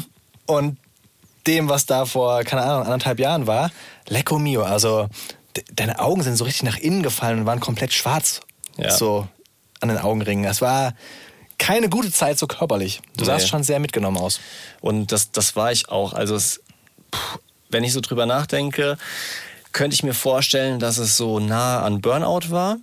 [0.46, 0.78] und
[1.50, 3.70] dem, was da vor, keine Ahnung, anderthalb Jahren war,
[4.08, 4.62] lecco mio.
[4.62, 5.08] Also
[5.56, 8.40] de deine Augen sind so richtig nach innen gefallen und waren komplett schwarz.
[8.76, 8.90] Ja.
[8.90, 9.26] So
[9.80, 10.44] an den Augenringen.
[10.44, 10.94] Es war
[11.58, 13.00] keine gute Zeit so körperlich.
[13.16, 13.50] Du sahst Nee.
[13.50, 14.40] schon sehr mitgenommen aus.
[14.80, 16.12] Und das, das war ich auch.
[16.12, 16.60] Also es,
[17.10, 18.96] puh, wenn ich so drüber nachdenke,
[19.72, 22.78] könnte ich mir vorstellen, dass es so nah an Burnout war.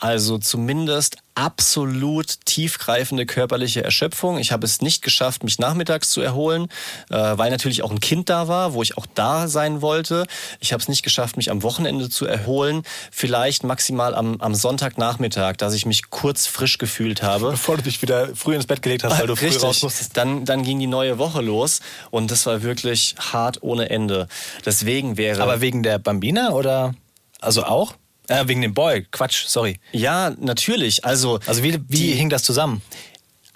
[0.00, 4.38] Also zumindest absolut tiefgreifende körperliche Erschöpfung.
[4.38, 6.68] Ich habe es nicht geschafft, mich nachmittags zu erholen,
[7.10, 10.24] äh, weil natürlich auch ein Kind da war, wo ich auch da sein wollte.
[10.58, 12.82] Ich habe es nicht geschafft, mich am Wochenende zu erholen.
[13.10, 17.50] Vielleicht maximal am, am Sonntagnachmittag, dass ich mich kurz frisch gefühlt habe.
[17.50, 19.62] Bevor du dich wieder früh ins Bett gelegt hast, weil du früh Richtig.
[19.62, 20.16] raus musstest.
[20.16, 24.28] Dann, dann ging die neue Woche los und das war wirklich hart ohne Ende.
[24.64, 25.42] Deswegen wäre.
[25.42, 26.94] Aber wegen der Bambina oder?
[27.40, 27.94] Also auch?
[28.30, 29.06] Äh, wegen dem Boy.
[29.10, 29.80] Quatsch, sorry.
[29.92, 31.04] ja, natürlich.
[31.04, 32.80] Also, Also wie, wie Die- hing das zusammen?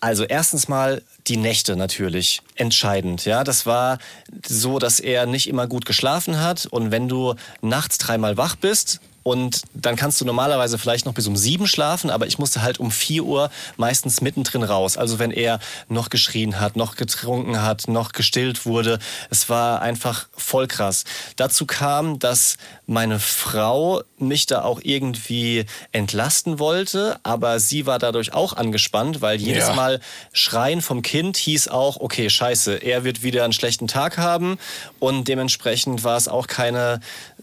[0.01, 3.25] Also erstens mal die Nächte natürlich entscheidend.
[3.25, 3.99] Ja, das war
[4.47, 9.01] so, dass er nicht immer gut geschlafen hat und wenn du nachts dreimal wach bist
[9.25, 12.79] und dann kannst du normalerweise vielleicht noch bis um sieben schlafen, aber ich musste halt
[12.79, 14.97] um vier Uhr meistens mittendrin raus.
[14.97, 15.59] Also wenn er
[15.89, 18.99] noch geschrien hat, noch getrunken hat, noch gestillt wurde,
[19.31, 21.05] es war einfach voll krass.
[21.37, 28.35] Dazu kam, dass meine Frau mich da auch irgendwie entlasten wollte, aber sie war dadurch
[28.35, 29.75] auch angespannt, weil jedes Ja.
[29.75, 30.01] Mal
[30.35, 34.59] Schreien vom Kind hieß auch, okay, scheiße, er wird wieder einen schlechten Tag haben
[34.99, 37.01] und dementsprechend war es auch keine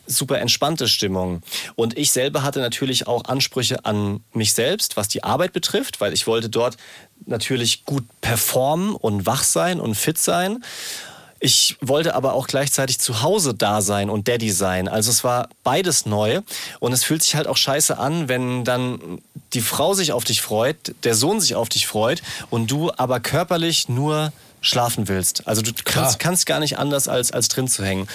[0.07, 1.41] super entspannte Stimmung.
[1.75, 6.13] Und ich selber hatte natürlich auch Ansprüche an mich selbst, was die Arbeit betrifft, weil
[6.13, 6.77] ich wollte dort
[7.25, 10.63] natürlich gut performen und wach sein und fit sein.
[11.43, 14.87] Ich wollte aber auch gleichzeitig zu Hause da sein und Daddy sein.
[14.87, 16.41] Also es war beides neu
[16.79, 19.19] und es fühlt sich halt auch scheiße an, wenn dann
[19.53, 23.19] die Frau sich auf dich freut, der Sohn sich auf dich freut und du aber
[23.19, 25.47] körperlich nur schlafen willst.
[25.47, 28.07] Also du kannst, kannst gar nicht anders als, als drin zu hängen.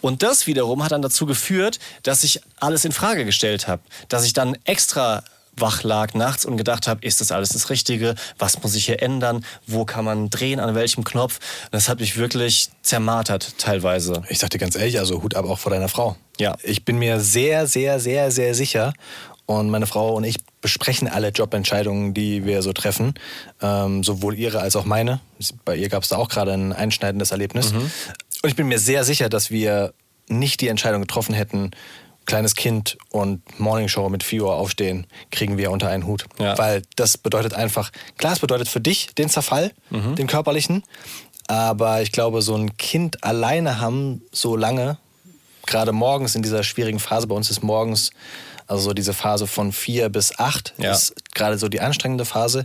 [0.00, 3.82] Und das wiederum hat dann dazu geführt, dass ich alles in Frage gestellt habe.
[4.08, 5.24] Dass ich dann extra
[5.56, 8.14] wach lag nachts und gedacht habe, ist das alles das Richtige?
[8.38, 9.44] Was muss ich hier ändern?
[9.66, 10.60] Wo kann man drehen?
[10.60, 11.38] An welchem Knopf?
[11.64, 14.22] Und das hat mich wirklich zermartert teilweise.
[14.28, 16.16] Ich sag dir ganz ehrlich, also Hut ab auch vor deiner Frau.
[16.38, 16.56] Ja.
[16.62, 18.92] Ich bin mir sehr, sehr, sehr, sehr sicher.
[19.46, 23.14] Und meine Frau und ich besprechen alle Jobentscheidungen, die wir so treffen.
[23.60, 25.20] Ähm, sowohl ihre als auch meine.
[25.64, 27.72] Bei ihr gab es da auch gerade ein einschneidendes Erlebnis.
[27.72, 29.92] Und ich bin mir sehr sicher, dass wir
[30.28, 31.72] nicht die Entscheidung getroffen hätten,
[32.26, 36.24] kleines Kind und Morningshow mit 4 Uhr aufstehen, kriegen wir unter einen Hut.
[36.38, 36.56] Ja.
[36.56, 40.84] Weil das bedeutet einfach, klar, es bedeutet für dich den Zerfall, den körperlichen.
[41.46, 44.96] Aber ich glaube, so ein Kind alleine haben so lange,
[45.66, 48.10] gerade morgens in dieser schwierigen Phase, bei uns ist morgens,
[48.66, 50.92] also so diese Phase von vier bis acht, Ja.
[50.92, 52.64] ist gerade so die anstrengende Phase.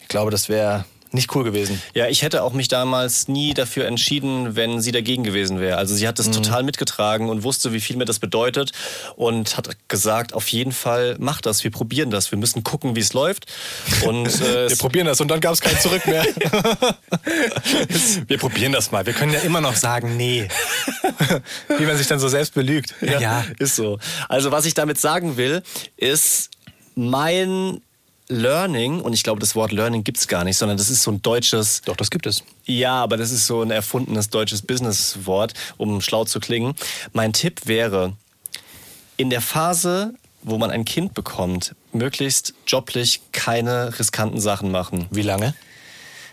[0.00, 1.80] Ich glaube, das wäre nicht cool gewesen.
[1.94, 5.76] Ja, ich hätte auch mich damals nie dafür entschieden, wenn sie dagegen gewesen wäre.
[5.76, 8.72] Also sie hat das total mitgetragen und wusste, wie viel mir das bedeutet
[9.16, 13.00] und hat gesagt, auf jeden Fall mach das, wir probieren das, wir müssen gucken, wie
[13.00, 13.46] es läuft.
[14.04, 16.24] Und äh, Wir probieren das und dann gab es kein Zurück mehr.
[18.26, 19.06] wir probieren das mal.
[19.06, 20.48] Wir können ja immer noch sagen, nee.
[21.78, 22.94] Wie man sich dann so selbst belügt.
[23.00, 23.98] Ja, ist so.
[24.28, 25.62] Also was ich damit sagen will,
[25.96, 26.50] ist
[26.94, 27.80] mein
[28.32, 31.22] Learning, und ich glaube, das Wort Learning gibt's gar nicht, sondern das ist so ein
[31.22, 32.42] deutsches, Doch, das gibt es.
[32.64, 36.74] ja, aber das ist so ein erfundenes deutsches Businesswort, um schlau zu klingen.
[37.12, 38.14] Mein Tipp wäre,
[39.16, 45.06] in der Phase, wo man ein Kind bekommt, möglichst joblich keine riskanten Sachen machen.
[45.10, 45.54] Wie lange?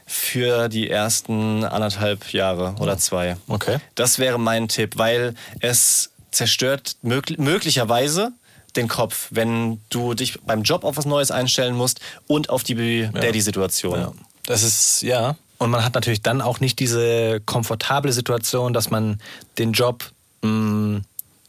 [0.05, 3.37] Für die ersten anderthalb Jahre oder zwei.
[3.47, 3.77] Okay.
[3.93, 8.31] Das wäre mein Tipp, weil es zerstört mög möglicherweise
[8.75, 13.09] den Kopf, wenn du dich beim Job auf was Neues einstellen musst und auf die
[13.13, 13.99] Daddy-Situation.
[13.99, 14.11] Ja.
[14.45, 15.35] Das ist, ja.
[15.57, 19.19] Und man hat natürlich dann auch nicht diese komfortable Situation, dass man
[19.57, 21.01] den Job mh,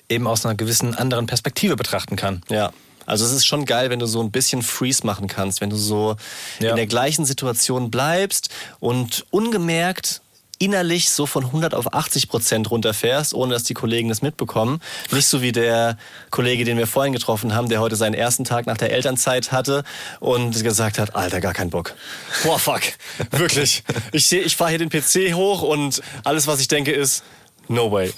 [0.08, 2.42] eben aus einer gewissen anderen Perspektive betrachten kann.
[2.48, 2.72] Ja.
[3.06, 5.76] Also es ist schon geil, wenn du so ein bisschen Freeze machen kannst, wenn du
[5.76, 6.16] so
[6.58, 6.70] Ja.
[6.70, 10.20] in der gleichen Situation bleibst und ungemerkt
[10.60, 14.80] innerlich so von 100 auf 80 Prozent runterfährst, ohne dass die Kollegen das mitbekommen.
[15.10, 15.96] Nicht so wie der
[16.30, 19.84] Kollege, den wir vorhin getroffen haben, der heute seinen ersten Tag nach der Elternzeit hatte
[20.20, 21.94] und gesagt hat, Alter, gar keinen Bock.
[22.44, 22.82] Boah, fuck.
[23.30, 23.82] Wirklich.
[24.12, 27.24] Ich, ich fahre hier den PC hoch und alles, was ich denke, ist,
[27.68, 28.12] No way.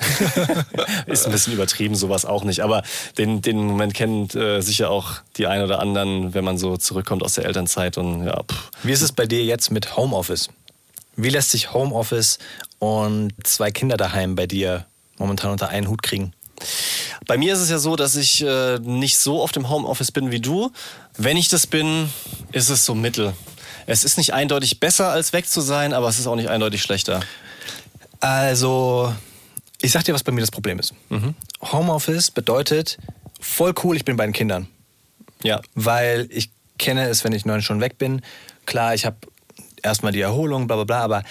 [1.06, 2.60] ist ein bisschen übertrieben, sowas auch nicht.
[2.60, 2.82] Aber
[3.18, 7.22] den, den Moment kennt äh, sicher auch die ein oder anderen, wenn man so zurückkommt
[7.22, 8.40] aus der Elternzeit und ja.
[8.82, 10.48] Wie ist es bei dir jetzt mit Homeoffice?
[11.16, 12.38] Wie lässt sich Homeoffice
[12.78, 14.86] und zwei Kinder daheim bei dir
[15.18, 16.32] momentan unter einen Hut kriegen?
[17.26, 20.30] Bei mir ist es ja so, dass ich äh, nicht so oft im Homeoffice bin
[20.30, 20.72] wie du.
[21.16, 22.08] Wenn ich das bin,
[22.52, 23.34] ist es so mittel.
[23.86, 26.82] Es ist nicht eindeutig besser, als weg zu sein, aber es ist auch nicht eindeutig
[26.82, 27.20] schlechter.
[28.20, 29.12] Also,
[29.80, 30.94] ich sag dir, was bei mir das Problem ist.
[31.60, 32.98] Homeoffice bedeutet
[33.40, 34.68] voll cool, ich bin bei den Kindern.
[35.42, 35.60] Ja.
[35.74, 38.22] Weil ich kenne es, wenn ich neun Stunden weg bin.
[38.66, 39.16] Klar, ich habe
[39.82, 41.22] erstmal die Erholung, bla bla bla, aber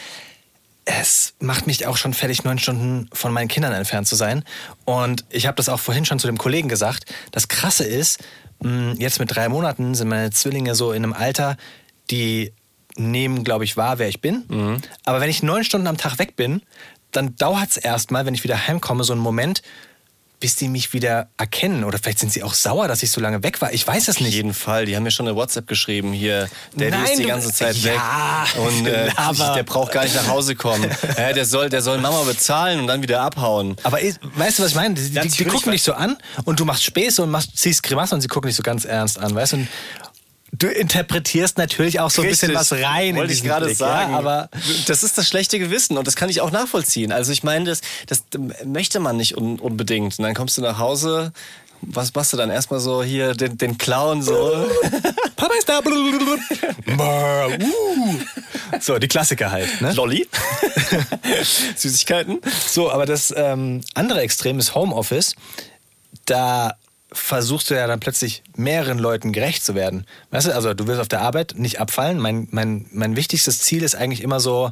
[0.86, 4.44] es macht mich auch schon fertig, neun Stunden von meinen Kindern entfernt zu sein.
[4.86, 7.06] Und ich habe das auch vorhin schon zu dem Kollegen gesagt.
[7.32, 8.20] Das Krasse ist,
[8.62, 11.58] mh, jetzt mit drei Monaten sind meine Zwillinge so in einem Alter,
[12.10, 12.54] die
[12.98, 14.44] nehmen, glaube ich, wahr, wer ich bin.
[14.48, 14.78] Mhm.
[15.06, 16.62] Aber wenn ich neun Stunden am Tag weg bin,
[17.12, 19.62] dann dauert es erstmal, wenn ich wieder heimkomme, so einen Moment,
[20.42, 21.86] bis die mich wieder erkennen.
[21.86, 23.72] Oder vielleicht sind sie auch sauer, dass ich so lange weg war.
[23.72, 24.34] Ich weiß es Auf nicht.
[24.34, 24.86] jeden Fall.
[24.86, 26.50] Die haben mir schon eine WhatsApp geschrieben hier.
[26.74, 28.66] Der Nein, ist die ganze Zeit Ja, weg.
[28.68, 29.10] Und äh,
[29.56, 30.90] der braucht gar nicht nach Hause kommen.
[31.18, 33.78] ja, der, soll, der soll Mama bezahlen und dann wieder abhauen.
[33.84, 34.96] Aber ich- weißt du, was ich meine?
[34.96, 38.16] Die, die, die gucken dich so an und du machst Späße und machst, ziehst Grimasse
[38.16, 39.58] und sie gucken dich so ganz ernst an, weißt du?
[39.58, 39.68] Und
[40.62, 44.12] du interpretierst natürlich auch so ein bisschen was rein in Wollte ich gerade Blick, sagen.
[44.12, 44.50] Ja, aber
[44.86, 47.12] das ist das schlechte Gewissen und das kann ich auch nachvollziehen.
[47.12, 48.24] Also ich meine, das, das
[48.66, 50.20] möchte man nicht un unbedingt.
[50.20, 51.34] Und dann kommst du nach Hause,
[51.82, 54.34] was machst du dann erstmal so hier den, den Clown so?
[55.36, 55.80] Papa ist da.
[55.80, 56.38] Uh.
[58.80, 59.82] So, die Klassiker halt.
[59.82, 59.94] Ne?
[59.94, 60.28] Lolli?
[61.76, 62.40] Süßigkeiten?
[62.68, 65.36] So, aber das ähm, andere Extrem ist Homeoffice.
[66.26, 66.76] Da
[67.12, 70.06] versuchst du ja dann plötzlich mehreren Leuten gerecht zu werden.
[70.30, 72.20] Weißt du, also du willst auf der Arbeit nicht abfallen.
[72.20, 74.72] Mein, mein, mein wichtigstes Ziel ist eigentlich immer so,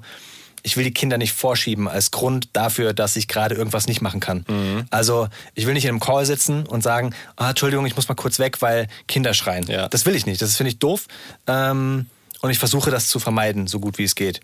[0.63, 4.19] ich will die Kinder nicht vorschieben als Grund dafür, dass ich gerade irgendwas nicht machen
[4.19, 4.45] kann.
[4.89, 8.15] Also ich will nicht in einem Call sitzen und sagen, ah, Entschuldigung, ich muss mal
[8.15, 9.65] kurz weg, weil Kinder schreien.
[9.67, 9.87] Ja.
[9.87, 10.41] Das will ich nicht.
[10.41, 11.07] Das finde ich doof.
[11.47, 12.07] Ähm,
[12.41, 14.41] und ich versuche das zu vermeiden, so gut wie es geht.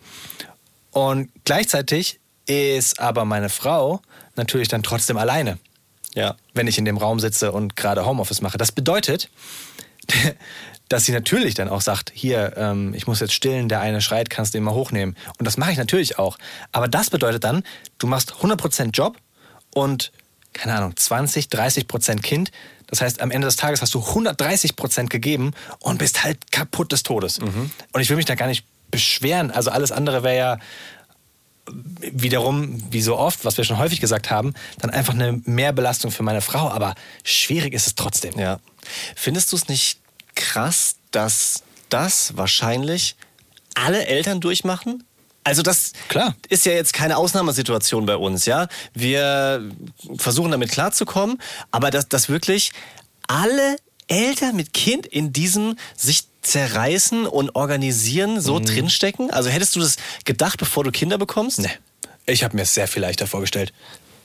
[0.91, 4.01] Und gleichzeitig ist aber meine Frau
[4.35, 5.57] natürlich dann trotzdem alleine,
[6.15, 6.35] Ja.
[6.53, 8.57] wenn ich in dem Raum sitze und gerade Homeoffice mache.
[8.57, 9.29] Das bedeutet,
[10.89, 14.29] dass sie natürlich dann auch sagt, hier, ähm, ich muss jetzt stillen, der eine schreit,
[14.29, 15.15] kannst du ihn mal hochnehmen.
[15.37, 16.37] Und das mache ich natürlich auch.
[16.71, 17.63] Aber das bedeutet dann,
[17.97, 19.17] du machst 100% Job
[19.73, 20.11] und,
[20.53, 22.51] keine Ahnung, 20, 30% Kind.
[22.87, 27.03] Das heißt, am Ende des Tages hast du 130% gegeben und bist halt kaputt des
[27.03, 27.39] Todes.
[27.91, 29.51] Und ich will mich da gar nicht beschweren.
[29.51, 30.59] Also alles andere wäre ja
[31.67, 36.23] wiederum, wie so oft, was wir schon häufig gesagt haben, dann einfach eine Mehrbelastung für
[36.23, 36.69] meine Frau.
[36.69, 38.37] Aber schwierig ist es trotzdem.
[38.39, 38.59] Ja.
[39.15, 39.99] Findest du es nicht
[40.35, 43.15] krass, dass das wahrscheinlich
[43.73, 45.03] alle Eltern durchmachen?
[45.43, 46.35] Also das Klar.
[46.49, 48.67] ist ja jetzt keine Ausnahmesituation bei uns, ja.
[48.93, 49.71] Wir
[50.17, 51.39] versuchen damit klarzukommen,
[51.71, 52.71] aber dass, dass wirklich
[53.27, 58.65] alle Eltern mit Kind in diesem sich zerreißen und organisieren so Mhm.
[58.65, 59.31] drinstecken?
[59.31, 61.59] Also hättest du das gedacht, bevor du Kinder bekommst?
[61.59, 61.69] Nee.
[62.27, 63.73] Ich habe mir es sehr viel leichter vorgestellt.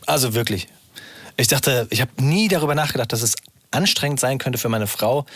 [0.06, 0.68] Also wirklich.
[1.36, 3.34] Ich dachte, ich habe nie darüber nachgedacht, dass es
[3.70, 5.26] anstrengend sein könnte für meine Frau,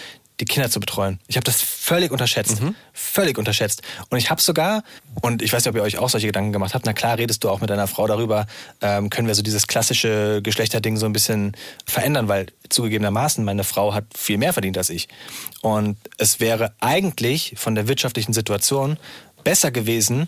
[0.41, 1.21] die Kinder zu betreuen.
[1.29, 2.61] Ich habe das völlig unterschätzt.
[2.93, 3.83] Völlig unterschätzt.
[4.11, 4.83] Und ich habe sogar,
[5.21, 7.45] und ich weiß nicht, ob ihr euch auch solche Gedanken gemacht habt, na klar redest
[7.45, 8.47] du auch mit deiner Frau darüber,
[8.81, 13.95] ähm, können wir so dieses klassische Geschlechterding so ein bisschen verändern, weil zugegebenermaßen meine Frau
[13.95, 15.09] hat viel mehr verdient als ich.
[15.63, 18.99] Und es wäre eigentlich von der wirtschaftlichen Situation
[19.45, 20.27] besser gewesen,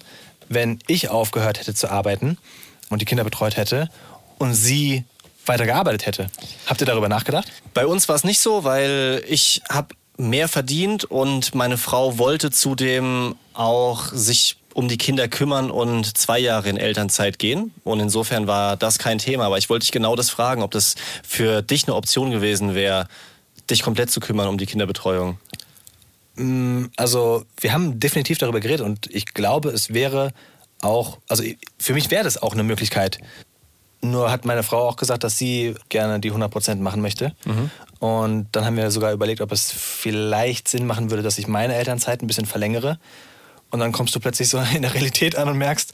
[0.48, 2.38] wenn ich aufgehört hätte zu arbeiten
[2.90, 3.88] und die Kinder betreut hätte
[4.38, 5.04] und sie
[5.48, 6.26] weiter gearbeitet hätte.
[6.66, 7.50] Habt ihr darüber nachgedacht?
[7.74, 12.50] Bei uns war es nicht so, weil ich habe mehr verdient und meine Frau wollte
[12.50, 17.72] zudem auch sich um die Kinder kümmern und zwei Jahre in Elternzeit gehen.
[17.82, 19.46] Und insofern war das kein Thema.
[19.46, 23.08] Aber ich wollte dich genau das fragen, ob das für dich eine Option gewesen wäre,
[23.70, 25.38] dich komplett zu kümmern um die Kinderbetreuung.
[26.96, 30.34] Also wir haben definitiv darüber geredet und ich glaube, es wäre
[30.82, 31.42] auch, also
[31.78, 33.18] für mich wäre das auch eine Möglichkeit.
[34.10, 37.34] Nur hat meine Frau auch gesagt, dass sie gerne die 100% machen möchte.
[37.98, 41.74] Und dann haben wir sogar überlegt, ob es vielleicht Sinn machen würde, dass ich meine
[41.74, 42.98] Elternzeit ein bisschen verlängere.
[43.70, 45.92] Und dann kommst du plötzlich so in der Realität an und merkst,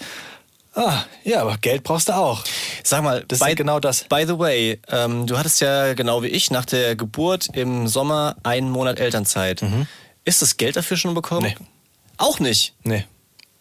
[0.75, 2.42] ah, ja, aber Geld brauchst du auch.
[2.83, 4.05] Sag mal, Das by, ist genau das.
[4.05, 8.37] By the way, ähm, du hattest ja genau wie ich nach der Geburt im Sommer
[8.42, 9.62] einen Monat Elternzeit.
[10.25, 11.46] Ist das Geld dafür schon bekommen?
[11.46, 11.66] Nee.
[12.18, 12.75] Auch nicht.
[12.85, 13.05] Nee.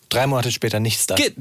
[0.09, 1.15] Drei Monate später nichts da.
[1.15, 1.33] Ge-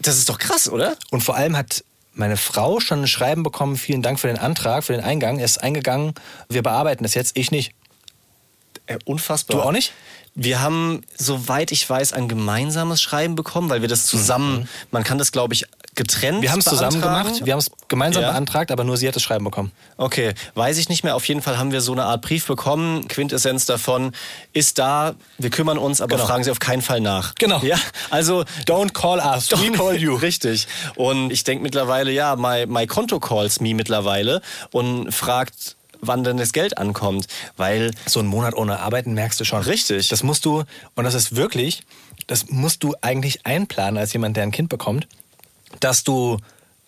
[0.00, 0.96] Das ist doch krass, oder?
[1.10, 1.84] Und vor allem hat
[2.18, 5.38] meine Frau schon ein Schreiben bekommen, vielen Dank für den Antrag, für den Eingang.
[5.38, 6.14] Er ist eingegangen,
[6.48, 7.72] wir bearbeiten das jetzt, ich nicht.
[8.86, 9.56] Äh, unfassbar.
[9.56, 9.92] Du auch nicht?
[10.34, 15.18] Wir haben, soweit ich weiß, ein gemeinsames Schreiben bekommen, weil wir das zusammen, man kann
[15.18, 15.64] das, glaube ich,
[15.98, 16.40] getrennt.
[16.40, 18.30] Wir haben es zusammen gemacht, wir haben es gemeinsam Ja.
[18.32, 19.70] beantragt, aber nur sie hat das Schreiben bekommen.
[19.98, 21.14] Okay, weiß ich nicht mehr.
[21.14, 23.06] Auf jeden Fall haben wir so eine Art Brief bekommen.
[23.08, 24.12] Quintessenz davon
[24.54, 25.14] ist da.
[25.36, 26.26] Wir kümmern uns, aber Genau.
[26.26, 27.34] fragen Sie auf keinen Fall nach.
[27.34, 27.60] Genau.
[27.62, 27.76] Ja,
[28.08, 30.14] also Don't call us, we call you.
[30.28, 30.66] Richtig.
[30.96, 36.36] Und ich denke mittlerweile, ja, my, my Konto calls me mittlerweile und fragt, wann denn
[36.36, 39.62] das Geld ankommt, weil So einen Monat ohne Arbeiten merkst du schon.
[39.62, 40.08] Richtig.
[40.08, 40.62] Das musst du,
[40.94, 41.82] und das ist wirklich,
[42.28, 45.08] das musst du eigentlich einplanen als jemand, der ein Kind bekommt,
[45.80, 46.38] dass du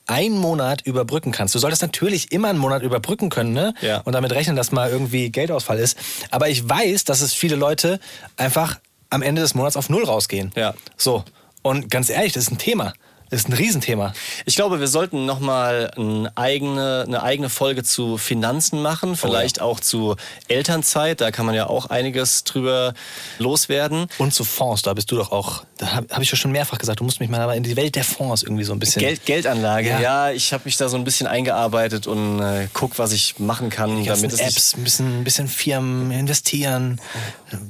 [0.07, 1.55] einen Monat überbrücken kannst.
[1.55, 3.74] Du solltest natürlich immer einen Monat überbrücken können ne?
[3.81, 3.98] Ja.
[3.98, 5.96] und damit rechnen, dass mal irgendwie Geldausfall ist.
[6.31, 8.00] Aber ich weiß, dass es viele Leute
[8.37, 10.53] einfach am Ende des Monats auf Null rausgehen.
[10.57, 10.74] Ja.
[10.96, 11.24] So.
[11.62, 12.92] Und ganz ehrlich, das ist ein Thema.
[13.31, 14.12] Das ist ein Riesenthema.
[14.44, 19.64] Ich glaube, wir sollten nochmal eine eigene, eine eigene Folge zu Finanzen machen, vielleicht oh
[19.64, 19.66] ja.
[19.70, 20.16] auch zu
[20.48, 21.20] Elternzeit.
[21.20, 22.92] Da kann man ja auch einiges drüber
[23.38, 24.06] loswerden.
[24.18, 26.78] Und zu Fonds, da bist du doch auch, da habe hab ich ja schon mehrfach
[26.78, 29.00] gesagt, du musst mich mal aber in die Welt der Fonds irgendwie so ein bisschen.
[29.00, 30.31] Geld, Geldanlage, ja, Ja.
[30.33, 34.02] ich habe mich da so ein bisschen eingearbeitet und äh, guck, was ich machen kann,
[34.02, 37.00] Die damit es Apps, ein bisschen, ein bisschen Firmen investieren,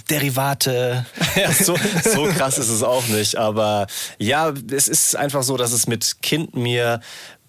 [0.08, 1.06] Derivate.
[1.36, 3.36] Ja, so, so krass ist es auch nicht.
[3.36, 3.86] Aber
[4.18, 7.00] ja, es ist einfach so, dass es mit Kind mir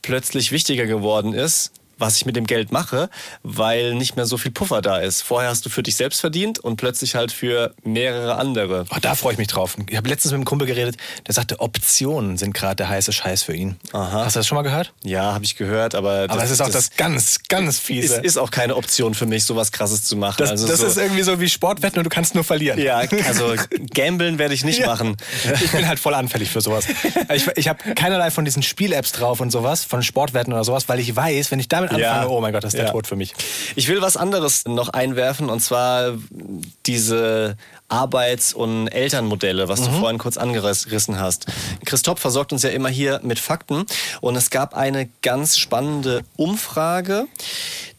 [0.01, 1.71] plötzlich wichtiger geworden ist,
[2.01, 3.09] was ich mit dem Geld mache,
[3.43, 5.21] weil nicht mehr so viel Puffer da ist.
[5.21, 8.85] Vorher hast du für dich selbst verdient und plötzlich halt für mehrere andere.
[8.89, 9.77] Oh, da freue ich mich drauf.
[9.89, 10.97] Ich habe letztens mit einem Kumpel geredet,
[11.27, 13.77] der sagte, Optionen sind gerade der heiße Scheiß für ihn.
[13.93, 14.25] Aha.
[14.25, 14.93] Hast du das schon mal gehört?
[15.03, 18.15] Ja, habe ich gehört, aber, Aber es ist auch das, ganz, ganz fiese.
[18.15, 20.35] ist, ist auch keine Option für mich, sowas Krasses zu machen.
[20.39, 22.79] das also das so, ist irgendwie so wie Sportwetten und du kannst nur verlieren.
[22.79, 22.97] ja,
[23.27, 23.53] also
[23.93, 24.87] gambeln werde ich nicht Ja.
[24.87, 25.17] machen.
[25.63, 26.85] Ich bin halt voll anfällig für sowas.
[27.33, 30.99] Ich, ich habe keinerlei von diesen Spiel-Apps drauf und sowas, von Sportwetten oder sowas, weil
[30.99, 32.27] ich weiß, wenn ich damit anfange, Ja.
[32.27, 32.91] oh mein Gott, das ist der Ja.
[32.91, 33.33] Tod für mich.
[33.75, 36.13] Ich will was anderes noch einwerfen und zwar
[36.85, 37.55] diese
[37.91, 41.45] Arbeits- und Elternmodelle, was du vorhin kurz angerissen hast.
[41.85, 43.85] Christoph versorgt uns ja immer hier mit Fakten
[44.21, 47.27] und es gab eine ganz spannende Umfrage.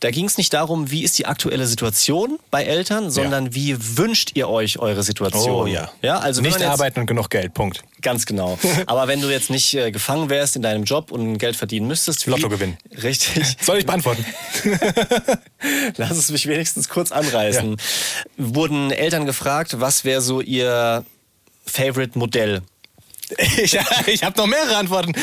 [0.00, 4.32] Da ging es nicht darum, wie ist die aktuelle Situation bei Eltern, sondern wie wünscht
[4.34, 5.62] ihr euch eure Situation?
[5.62, 5.92] Oh ja.
[6.02, 7.84] ja also Nicht jetzt- arbeiten und genug Geld, Punkt.
[8.00, 8.58] Ganz genau.
[8.86, 12.26] Aber wenn du jetzt nicht äh, gefangen wärst in deinem Job und Geld verdienen müsstest,
[12.26, 12.76] wie- Lotto gewinnen.
[13.00, 13.56] Richtig.
[13.62, 14.24] Soll ich beantworten?
[15.96, 17.76] Lass es mich wenigstens kurz anreißen.
[18.36, 21.04] Wurden Eltern gefragt, was wäre so ihr
[21.66, 22.62] Favorite-Modell?
[23.38, 25.14] Ich, ich habe noch mehrere Antworten.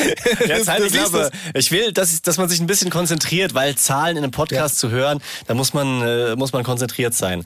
[0.44, 1.30] Jetzt halt die Klappe.
[1.54, 4.90] Ich will, dass, dass man sich ein bisschen konzentriert, weil Zahlen in einem Podcast zu
[4.90, 7.44] hören, da muss man, äh, muss man konzentriert sein.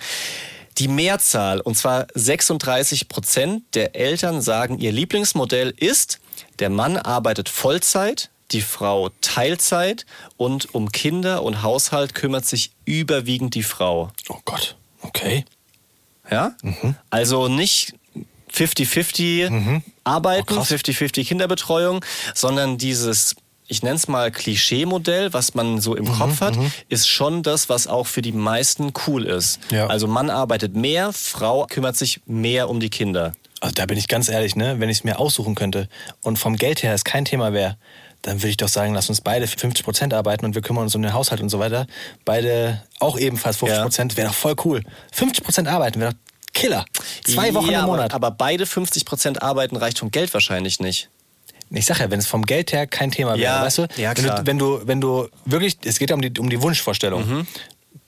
[0.79, 6.19] Die Mehrzahl, und zwar 36 Prozent der Eltern sagen, ihr Lieblingsmodell ist,
[6.61, 10.07] der Mann arbeitet Vollzeit, die Frau Teilzeit
[10.39, 14.11] und um Kinder und Haushalt kümmert sich überwiegend die Frau.
[14.31, 15.45] Oh Gott, okay.
[16.31, 16.55] Ja?
[16.63, 16.95] Mhm.
[17.11, 17.95] Also nicht
[18.53, 20.71] 50-50 arbeiten, Oh, krass.
[20.71, 22.05] 50-50 Kinderbetreuung,
[22.35, 23.35] sondern dieses,
[23.67, 26.57] ich nenne es mal Klischee-Modell, was man so Mhm, im Kopf hat,
[26.89, 29.59] ist schon das, was auch für die meisten cool ist.
[29.71, 29.87] Ja.
[29.89, 33.33] Also Mann arbeitet mehr, Frau kümmert sich mehr um die Kinder.
[33.61, 34.79] Also da bin ich ganz ehrlich, ne?
[34.79, 35.89] wenn ich es mir aussuchen könnte
[36.23, 37.77] und vom Geld her es kein Thema wäre,
[38.25, 40.95] dann würde ich doch sagen, lass uns beide 50 Prozent arbeiten und wir kümmern uns
[40.95, 41.87] um den Haushalt und so weiter.
[42.25, 44.83] Beide auch ebenfalls 50 Prozent, wäre doch voll cool.
[45.13, 46.19] 50 Prozent arbeiten wäre doch
[46.55, 46.85] Killer.
[47.25, 48.15] Zwei Wochen ja, im aber- Monat.
[48.15, 51.11] Aber beide 50% arbeiten reicht vom Geld wahrscheinlich nicht.
[51.71, 53.87] Ich sag ja, wenn es vom Geld her kein Thema wäre, Ja, weißt du?
[53.97, 54.47] ja, wenn du?
[54.47, 57.27] Wenn du, wenn du wirklich, es geht ja um die, um die Wunschvorstellung.
[57.29, 57.47] Mhm.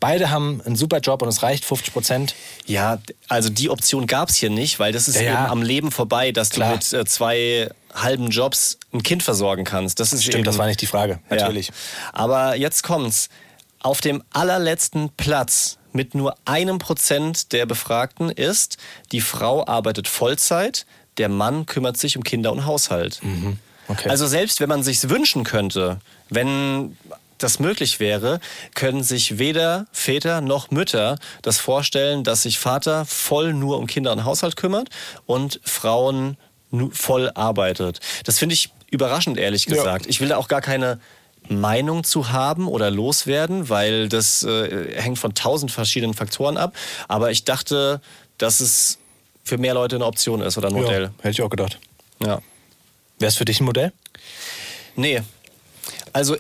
[0.07, 2.35] Beide haben einen super Job und es reicht 50 Prozent.
[2.65, 5.33] Ja, also die Option gab es hier nicht, weil das ist Ja, ja.
[5.33, 6.69] eben am Leben vorbei, dass Klar.
[6.69, 9.99] du mit äh, zwei halben Jobs ein Kind versorgen kannst.
[9.99, 11.67] Das ist eben, Stimmt, das war nicht die Frage, natürlich.
[11.69, 11.73] Ja.
[12.13, 13.31] Aber jetzt kommt's.
[13.81, 18.77] Auf dem allerletzten Platz mit nur einem Prozent der Befragten ist,
[19.11, 20.87] die Frau arbeitet Vollzeit,
[21.19, 23.19] der Mann kümmert sich um Kinder und Haushalt.
[23.25, 23.59] Mhm.
[23.89, 24.09] Okay.
[24.09, 25.99] Also selbst wenn man sich's wünschen könnte,
[26.31, 26.97] wenn
[27.39, 28.41] das möglich wäre,
[28.74, 34.12] können sich weder Väter noch Mütter das vorstellen, dass sich Vater voll nur um Kinder
[34.12, 34.89] und Haushalt kümmert
[35.26, 36.37] und Frauen
[36.93, 38.01] voll arbeitet.
[38.24, 39.76] Das finde ich überraschend, ehrlich Ja.
[39.76, 40.07] gesagt.
[40.07, 40.99] Ich will da auch gar keine
[41.49, 46.74] Meinung zu haben oder loswerden, weil das äh, hängt von tausend verschiedenen Faktoren ab.
[47.07, 48.01] Aber ich dachte,
[48.39, 48.99] dass es
[49.45, 51.03] für mehr Leute eine Option ist oder ein Modell.
[51.05, 51.78] Ja, hätte ich auch gedacht.
[52.20, 52.41] Ja.
[53.18, 53.93] Wäre es für dich ein Modell?
[54.97, 55.22] Nee.
[56.12, 56.37] Also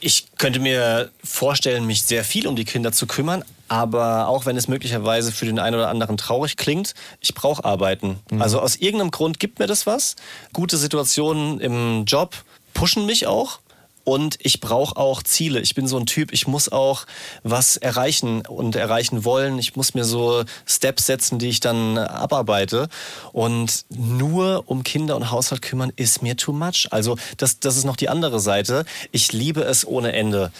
[0.00, 4.56] ich könnte mir vorstellen, mich sehr viel um die Kinder zu kümmern, aber auch wenn
[4.56, 8.18] es möglicherweise für den einen oder anderen traurig klingt, ich brauche Arbeiten.
[8.38, 10.16] Also aus irgendeinem Grund gibt mir das was.
[10.52, 12.34] Gute Situationen im Job
[12.74, 13.60] pushen mich auch.
[14.08, 15.60] Und ich brauche auch Ziele.
[15.60, 17.04] Ich bin so ein Typ, ich muss auch
[17.42, 19.58] was erreichen und erreichen wollen.
[19.58, 22.88] Ich muss mir so Steps setzen, die ich dann abarbeite.
[23.32, 26.88] Und nur um Kinder und Haushalt kümmern ist mir too much.
[26.90, 28.86] Also das, das ist noch die andere Seite.
[29.12, 30.52] Ich liebe es ohne Ende.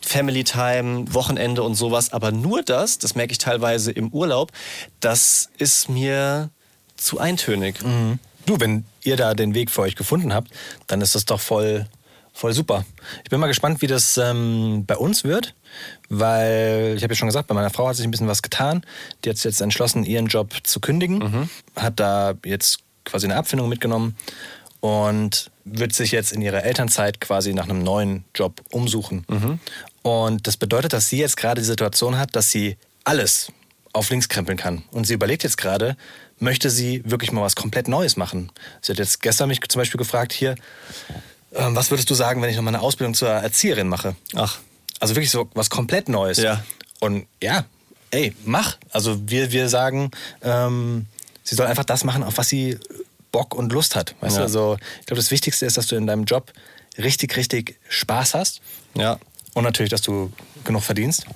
[0.00, 2.12] Family Time, Wochenende und sowas.
[2.12, 4.52] Aber nur das, das merke ich teilweise im Urlaub,
[5.00, 6.50] das ist mir
[6.96, 7.80] zu eintönig.
[8.46, 10.52] Du, wenn ihr da den Weg für euch gefunden habt,
[10.86, 11.86] dann ist das doch voll,
[12.32, 12.84] voll super.
[13.24, 15.54] Ich bin mal gespannt, wie das ähm, bei uns wird,
[16.08, 18.82] weil ich habe ja schon gesagt, bei meiner Frau hat sich ein bisschen was getan.
[19.24, 21.20] Die hat sich jetzt entschlossen, ihren Job zu kündigen,
[21.76, 24.16] hat da jetzt quasi eine Abfindung mitgenommen
[24.80, 29.24] und wird sich jetzt in ihrer Elternzeit quasi nach einem neuen Job umsuchen.
[30.02, 33.52] Und das bedeutet, dass sie jetzt gerade die Situation hat, dass sie alles
[33.92, 34.82] auf links krempeln kann.
[34.90, 35.96] Und sie überlegt jetzt gerade,
[36.38, 38.50] möchte sie wirklich mal was komplett Neues machen.
[38.80, 40.56] Sie hat jetzt gestern mich zum Beispiel gefragt, hier,
[41.54, 44.14] ähm, was würdest du sagen, wenn ich noch mal eine Ausbildung zur Erzieherin mache?
[44.34, 44.58] Ach,
[45.00, 46.38] Also wirklich so was komplett Neues.
[46.38, 46.62] Ja.
[47.00, 47.64] Und ja,
[48.10, 48.76] ey, mach.
[48.90, 50.10] Also wir, wir sagen,
[50.42, 51.06] ähm,
[51.42, 52.78] sie soll einfach das machen, auf was sie
[53.32, 54.14] Bock und Lust hat.
[54.20, 54.38] Weißt Ja.
[54.40, 56.52] du, also ich glaube, das Wichtigste ist, dass du in deinem Job
[56.98, 58.60] richtig, richtig Spaß hast.
[58.94, 59.18] ja.
[59.54, 60.32] Und natürlich, dass du
[60.64, 61.26] genug verdienst.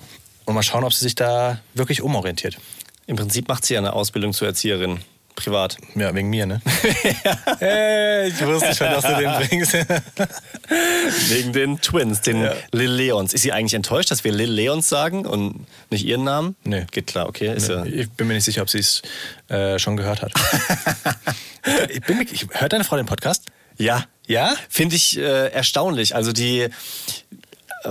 [0.45, 2.57] Und mal schauen, ob sie sich da wirklich umorientiert.
[3.05, 5.01] Im Prinzip macht sie ja eine Ausbildung zur Erzieherin.
[5.37, 5.77] Privat.
[5.93, 6.59] Ja, wegen mir, ne?
[7.59, 9.73] hey, ich wusste schon, dass du den bringst.
[11.29, 12.53] Wegen den Twins, den Ja.
[12.71, 13.33] Lil Leons.
[13.33, 16.55] Ist sie eigentlich enttäuscht, dass wir Lil Leons sagen und nicht ihren Namen?
[16.63, 16.87] Nee.
[16.91, 17.55] Geht klar, okay.
[17.55, 17.85] Ist ja.
[17.85, 19.03] Ich bin mir nicht sicher, ob sie es
[19.47, 20.31] äh, schon gehört hat.
[21.89, 23.45] ich bin, ich, hört deine Frau den Podcast?
[23.77, 24.05] Ja.
[24.25, 24.55] Ja?
[24.69, 26.15] Finde ich äh, erstaunlich.
[26.15, 26.67] Also die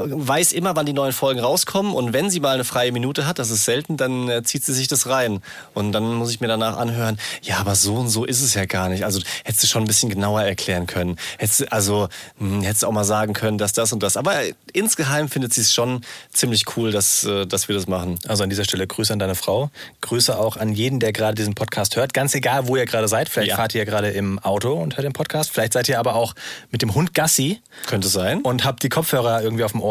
[0.04, 3.38] weiß immer, wann die neuen Folgen rauskommen und wenn sie mal eine freie Minute hat,
[3.38, 5.42] das ist selten, dann äh, zieht sie sich das rein.
[5.74, 8.66] Und dann muss ich mir danach anhören, ja, aber so und so ist es ja
[8.66, 9.04] gar nicht.
[9.04, 11.16] Also hättest du schon ein bisschen genauer erklären können.
[11.38, 14.16] Hättest, du- also hm, hättest du auch mal sagen können, dass das und das.
[14.16, 18.18] Aber äh, insgeheim findet sie es schon ziemlich cool, dass, äh, dass wir das machen.
[18.28, 19.70] Also an dieser Stelle Grüße an deine Frau.
[20.00, 22.12] Grüße auch an jeden, der gerade diesen Podcast hört.
[22.14, 23.28] Ganz egal, wo ihr gerade seid.
[23.28, 23.56] Vielleicht Ja.
[23.56, 25.50] fahrt ihr gerade im Auto und hört den Podcast.
[25.50, 26.34] Vielleicht seid ihr aber auch
[26.70, 28.42] mit dem Hund Gassi Könnte sein.
[28.42, 29.85] und habt die Kopfhörer irgendwie auf dem Ohr.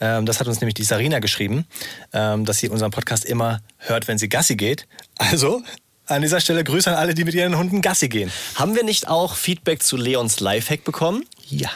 [0.00, 1.66] Ähm, das hat uns nämlich die Sarina geschrieben,
[2.12, 4.86] ähm, dass sie unseren Podcast immer hört, wenn sie Gassi geht.
[5.18, 5.62] Also
[6.06, 8.32] an dieser Stelle Grüße an alle, die mit ihren Hunden Gassi gehen.
[8.54, 11.24] Haben wir nicht auch Feedback zu Leons Lifehack bekommen?
[11.48, 11.70] Ja.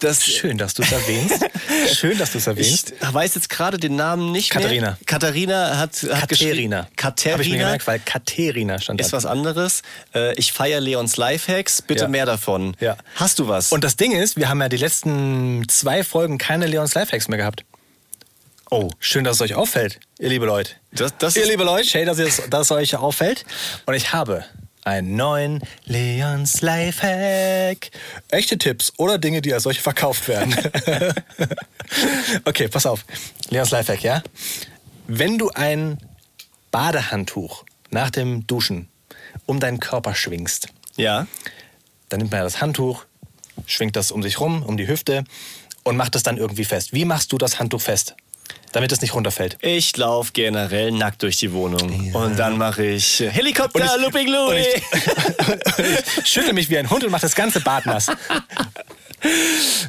[0.00, 1.44] Das, Schön, dass du es erwähnst.
[1.94, 2.92] Schön, dass du es Ich erwähnst.
[3.00, 4.88] weiß jetzt gerade den Namen nicht Katharina.
[4.90, 4.98] mehr.
[5.06, 6.86] Katharina hat, hat geschrieben.
[6.96, 7.32] Katharina.
[7.34, 9.82] Habe ich mir gemerkt, weil Katerina stand ist was anderes.
[10.14, 11.82] Äh, Ich feiere Leons Lifehacks.
[11.82, 12.08] Bitte Ja.
[12.08, 12.76] mehr davon.
[12.80, 12.96] Ja.
[13.16, 13.72] Hast du was?
[13.72, 17.38] Und das Ding ist, wir haben ja die letzten zwei Folgen keine Leons Lifehacks mehr
[17.38, 17.64] gehabt.
[18.70, 20.72] Oh, schön, dass es euch auffällt, ihr liebe Leute.
[20.92, 23.44] Das- das ihr liebe Leute, schön, dass es euch auffällt.
[23.86, 24.44] Und ich habe
[24.90, 27.90] einen neuen Leons Lifehack.
[28.28, 30.54] Echte Tipps oder Dinge, die als solche verkauft werden.
[32.44, 33.04] okay, pass auf.
[33.50, 34.22] Leons Lifehack, ja?
[35.06, 35.98] Wenn du ein
[36.72, 38.88] Badehandtuch nach dem Duschen
[39.46, 41.26] um deinen Körper schwingst, ja.
[42.08, 43.06] dann nimmt man ja das Handtuch,
[43.66, 45.24] schwingt das um sich rum, um die Hüfte
[45.84, 46.92] und macht es dann irgendwie fest.
[46.92, 48.16] Wie machst du das Handtuch fest,
[48.72, 49.56] damit es nicht runterfällt?
[49.60, 52.14] Ich laufe generell nackt durch die Wohnung.
[52.14, 54.66] Und dann mache ich Helikopter, ich- Looping und Louis.
[56.24, 58.06] Ich schüttel mich wie ein Hund und mache das ganze Bad nass.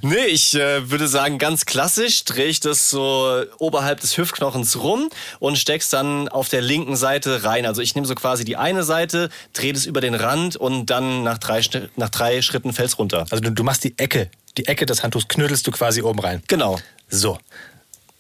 [0.02, 5.10] Nee, ich äh, würde sagen, ganz klassisch drehe ich das so oberhalb des Hüftknochens rum
[5.40, 7.66] und steck's dann auf der linken Seite rein.
[7.66, 11.24] Also ich nehme so quasi die eine Seite, drehe das über den Rand und dann
[11.24, 11.62] nach drei,
[11.96, 13.26] nach drei Schritten fällt's runter.
[13.30, 16.44] Also du, du machst die Ecke, die Ecke des Handtuchs knödelst du quasi oben rein.
[16.48, 16.78] Genau.
[17.10, 17.38] So.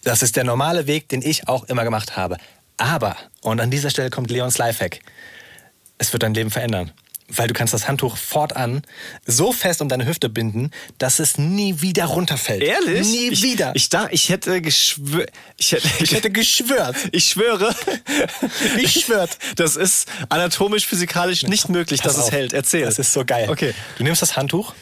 [0.03, 2.37] Das ist der normale Weg, den ich auch immer gemacht habe.
[2.77, 4.99] Aber, und an dieser Stelle kommt Leons Lifehack,
[5.97, 6.91] es wird dein Leben verändern.
[7.33, 8.81] Weil du kannst das Handtuch fortan
[9.25, 12.61] so fest um deine Hüfte binden, dass es nie wieder runterfällt.
[12.61, 13.07] Ehrlich?
[13.07, 13.71] Nie ich, wieder.
[13.73, 15.25] Ich, da, ich hätte geschwör,
[15.55, 16.97] ich hätte, Ich hätte geschwört.
[17.13, 17.73] ich schwöre,
[18.79, 19.37] Ich schwört.
[19.55, 22.33] das ist anatomisch, physikalisch nicht möglich, dass Pass es auf.
[22.33, 22.51] hält.
[22.51, 22.83] Erzähl.
[22.83, 23.47] Das ist so geil.
[23.49, 23.73] Okay.
[23.97, 24.73] Du nimmst das Handtuch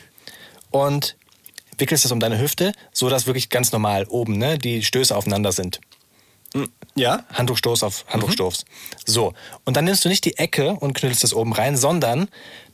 [0.72, 1.18] und
[1.80, 5.52] wickelst es um deine Hüfte, so dass wirklich ganz normal oben ne, die Stöße aufeinander
[5.52, 5.80] sind.
[6.96, 7.24] Ja?
[7.34, 8.66] Handtuchstoß auf Handtuchstoß.
[9.06, 9.34] So.
[9.66, 12.28] Und dann nimmst du nicht die Ecke und knüllst es oben rein, sondern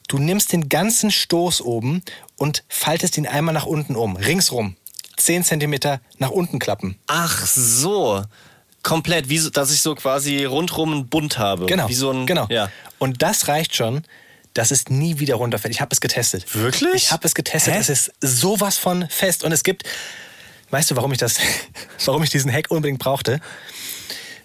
[0.07, 2.01] du nimmst den ganzen Stoß oben
[2.37, 4.15] und faltest ihn einmal nach unten um.
[4.15, 4.75] Ringsrum.
[5.17, 6.97] 10 Zentimeter nach unten klappen.
[7.07, 8.23] Ach so.
[8.83, 11.65] Komplett, wie so, dass ich so quasi rundrum einen Bund habe.
[11.65, 11.89] Genau.
[11.89, 12.47] Wie so ein, genau.
[12.49, 12.69] Ja.
[12.99, 14.03] Und das reicht schon,
[14.55, 15.73] dass es nie wieder runterfällt.
[15.73, 16.55] Ich habe es getestet.
[16.55, 16.95] Wirklich?
[16.95, 17.73] Ich habe es getestet.
[17.73, 17.77] Hä?
[17.79, 19.43] Es ist sowas von fest.
[19.43, 19.83] Und es gibt,
[20.71, 21.37] weißt du, warum ich das,
[22.05, 23.41] warum ich diesen Hack unbedingt brauchte?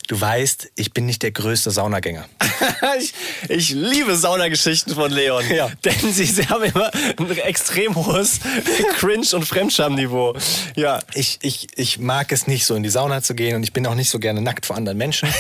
[0.09, 2.29] Du weißt, ich bin nicht der größte Saunagänger.
[2.99, 3.15] ich,
[3.49, 5.45] ich liebe Saunageschichten von Leon.
[5.49, 5.71] Ja.
[5.85, 8.41] Denn sie, sie haben immer ein extrem hohes
[8.99, 10.35] Cringe- und Fremdscham-Niveau.
[10.75, 10.99] Ja.
[11.15, 13.87] Ich, ich, ich mag es nicht so, in die Sauna zu gehen und ich bin
[13.87, 15.33] auch nicht so gerne nackt vor anderen Menschen.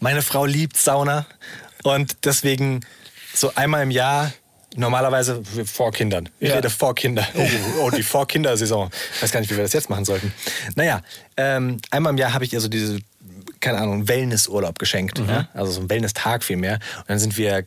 [0.00, 1.26] Meine Frau liebt Sauna
[1.84, 2.80] und deswegen
[3.34, 4.32] so einmal im Jahr,
[4.76, 6.28] normalerweise vor Kindern.
[6.38, 6.56] Ich Ja.
[6.56, 7.26] rede vor Kinder.
[7.34, 7.46] Oh,
[7.86, 8.90] oh die Vor-Kinder-Saison.
[9.16, 10.32] Ich weiß gar nicht, wie wir das jetzt machen sollten.
[10.76, 11.02] Naja,
[11.36, 13.00] ähm, einmal im Jahr habe ich ihr so diese,
[13.60, 15.18] keine Ahnung, Wellnessurlaub geschenkt.
[15.18, 15.48] Ja?
[15.54, 16.74] Also so ein Wellness-Tag vielmehr.
[16.98, 17.64] Und dann sind wir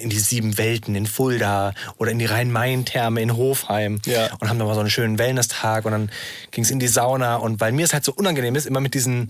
[0.00, 4.28] in die sieben Welten in Fulda oder in die Rhein-Main-Therme in Hofheim Ja.
[4.40, 6.10] und haben da mal so einen schönen Wellness-Tag und dann
[6.50, 8.94] ging es in die Sauna und weil mir es halt so unangenehm ist, immer mit
[8.94, 9.28] diesen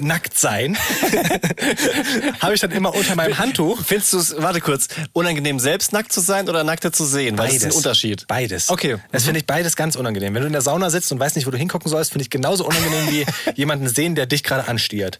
[0.00, 0.76] Nacktsein,
[2.40, 6.12] habe ich dann immer unter meinem Handtuch Findest du es, warte kurz, unangenehm selbst nackt
[6.12, 7.36] zu sein oder nackter zu sehen?
[7.38, 8.26] Weil das ist ein Unterschied.
[8.26, 8.68] Beides.
[8.68, 8.96] Okay.
[9.10, 10.34] Das finde ich beides ganz unangenehm.
[10.34, 12.30] Wenn du in der Sauna sitzt und weißt nicht, wo du hingucken sollst, finde ich
[12.30, 15.18] genauso unangenehm wie jemanden sehen, der dich gerade anstiert.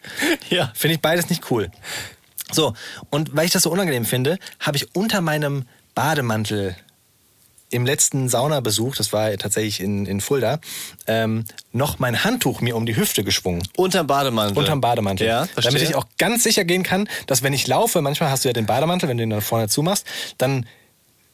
[0.51, 0.73] Ja.
[0.75, 1.71] Finde ich beides nicht cool.
[2.51, 2.75] So,
[3.11, 5.65] und weil ich das so unangenehm finde, habe ich unter meinem
[5.95, 6.77] Bademantel
[7.73, 10.61] im letzten Saunabesuch, das war tatsächlich in, in Fulda,
[11.07, 13.67] ähm, noch mein Handtuch mir um die Hüfte geschwungen.
[13.77, 14.59] Unterm Bademantel.
[14.59, 15.27] Unterm Bademantel.
[15.27, 15.73] Ja, verstehe.
[15.73, 18.53] Damit ich auch ganz sicher gehen kann, dass wenn ich laufe, manchmal hast du ja
[18.53, 20.07] den Bademantel, wenn du ihn dann vorne zumachst,
[20.39, 20.67] dann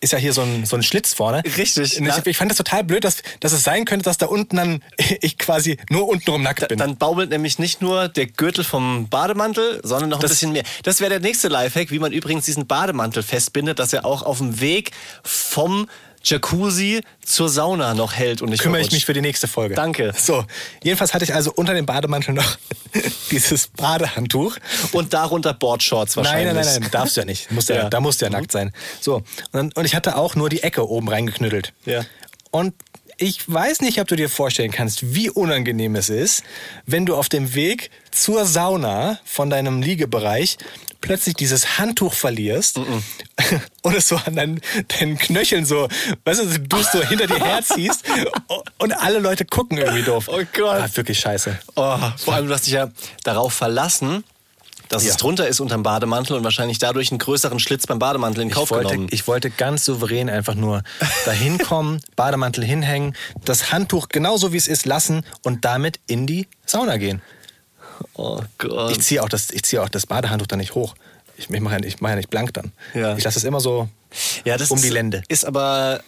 [0.00, 1.42] ist ja hier so ein, so ein Schlitz vorne.
[1.56, 1.98] Richtig.
[1.98, 4.82] Ich, ich fand das total blöd, dass, dass es sein könnte, dass da unten dann
[5.20, 6.78] ich quasi nur untenrum nackt bin.
[6.78, 10.62] Dann baumelt nämlich nicht nur der Gürtel vom Bademantel, sondern noch ein Das- bisschen mehr.
[10.84, 14.38] Das wäre der nächste Lifehack, wie man übrigens diesen Bademantel festbindet, dass er auch auf
[14.38, 14.92] dem Weg
[15.24, 15.88] vom
[16.24, 19.74] Jacuzzi zur Sauna noch hält und nicht kümmere ich mich für die nächste Folge.
[19.74, 20.12] Danke.
[20.16, 20.44] So,
[20.82, 22.56] jedenfalls hatte ich also unter dem Bademantel noch
[23.30, 24.56] dieses Badehandtuch.
[24.92, 26.54] Und darunter Boardshorts Nein, wahrscheinlich.
[26.54, 27.50] nein, nein, nein, darfst du ja nicht.
[27.50, 27.88] Musst ja, Ja.
[27.90, 28.72] Da musst du ja nackt sein.
[29.00, 31.72] So, und, und ich hatte auch nur die Ecke oben reingeknüttelt.
[31.84, 32.04] Ja.
[32.50, 32.74] Und
[33.20, 36.44] ich weiß nicht, ob du dir vorstellen kannst, wie unangenehm es ist,
[36.86, 40.56] wenn du auf dem Weg zur Sauna von deinem Liegebereich
[41.00, 42.78] plötzlich dieses Handtuch verlierst
[43.82, 44.60] und es so an deinen,
[44.98, 45.88] deinen Knöcheln so,
[46.24, 48.04] weißt du, du so hinter dir herziehst
[48.78, 50.28] und alle Leute gucken irgendwie doof.
[50.28, 50.80] Oh Gott.
[50.80, 51.58] Ah, wirklich scheiße.
[51.76, 52.90] Oh, vor allem, du hast dich ja
[53.24, 54.24] darauf verlassen,
[54.88, 55.10] dass Ja.
[55.10, 58.64] es drunter ist unterm Bademantel und wahrscheinlich dadurch einen größeren Schlitz beim Bademantel in Kauf
[58.64, 59.08] Ich wollte, genommen.
[59.10, 60.82] ich wollte ganz souverän einfach nur
[61.26, 66.48] dahin kommen, Bademantel hinhängen, das Handtuch genauso wie es ist lassen und damit in die
[66.64, 67.20] Sauna gehen.
[68.14, 68.92] Oh Gott.
[68.92, 70.94] Ich ziehe auch, das- ich ziehe auch das Badehandtuch dann nicht hoch.
[71.36, 72.72] Ich, ich mache ja, nicht- ich mach ja nicht blank dann.
[72.94, 73.16] Ja.
[73.16, 73.88] Ich lasse es immer so
[74.44, 75.22] Ja, das um die Lände.
[75.28, 76.00] Ist aber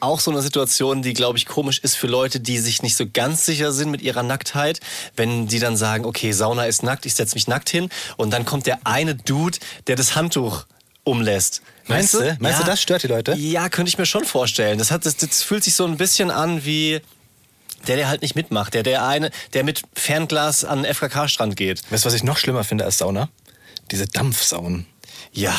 [0.00, 3.06] auch so eine Situation, die, glaube ich, komisch ist für Leute, die sich nicht so
[3.10, 4.80] ganz sicher sind mit ihrer Nacktheit.
[5.16, 8.44] Wenn die dann sagen, okay, Sauna ist nackt, ich setze mich nackt hin und dann
[8.44, 10.66] kommt der eine Dude, der das Handtuch
[11.04, 11.62] umlässt.
[11.86, 12.42] Meinst Weißt du?
[12.42, 13.34] Meinst du, das stört die Leute?
[13.36, 14.76] Ja, könnte ich mir schon vorstellen.
[14.78, 17.00] Das, hat, das, das fühlt sich so ein bisschen an wie
[17.86, 18.74] der, der halt nicht mitmacht.
[18.74, 21.82] Der, der eine, der mit Fernglas an den FKK-Strand geht.
[21.90, 23.28] Weißt du, was ich noch schlimmer finde als Sauna?
[23.90, 24.86] Diese Dampfsaunen.
[25.32, 25.54] Ja.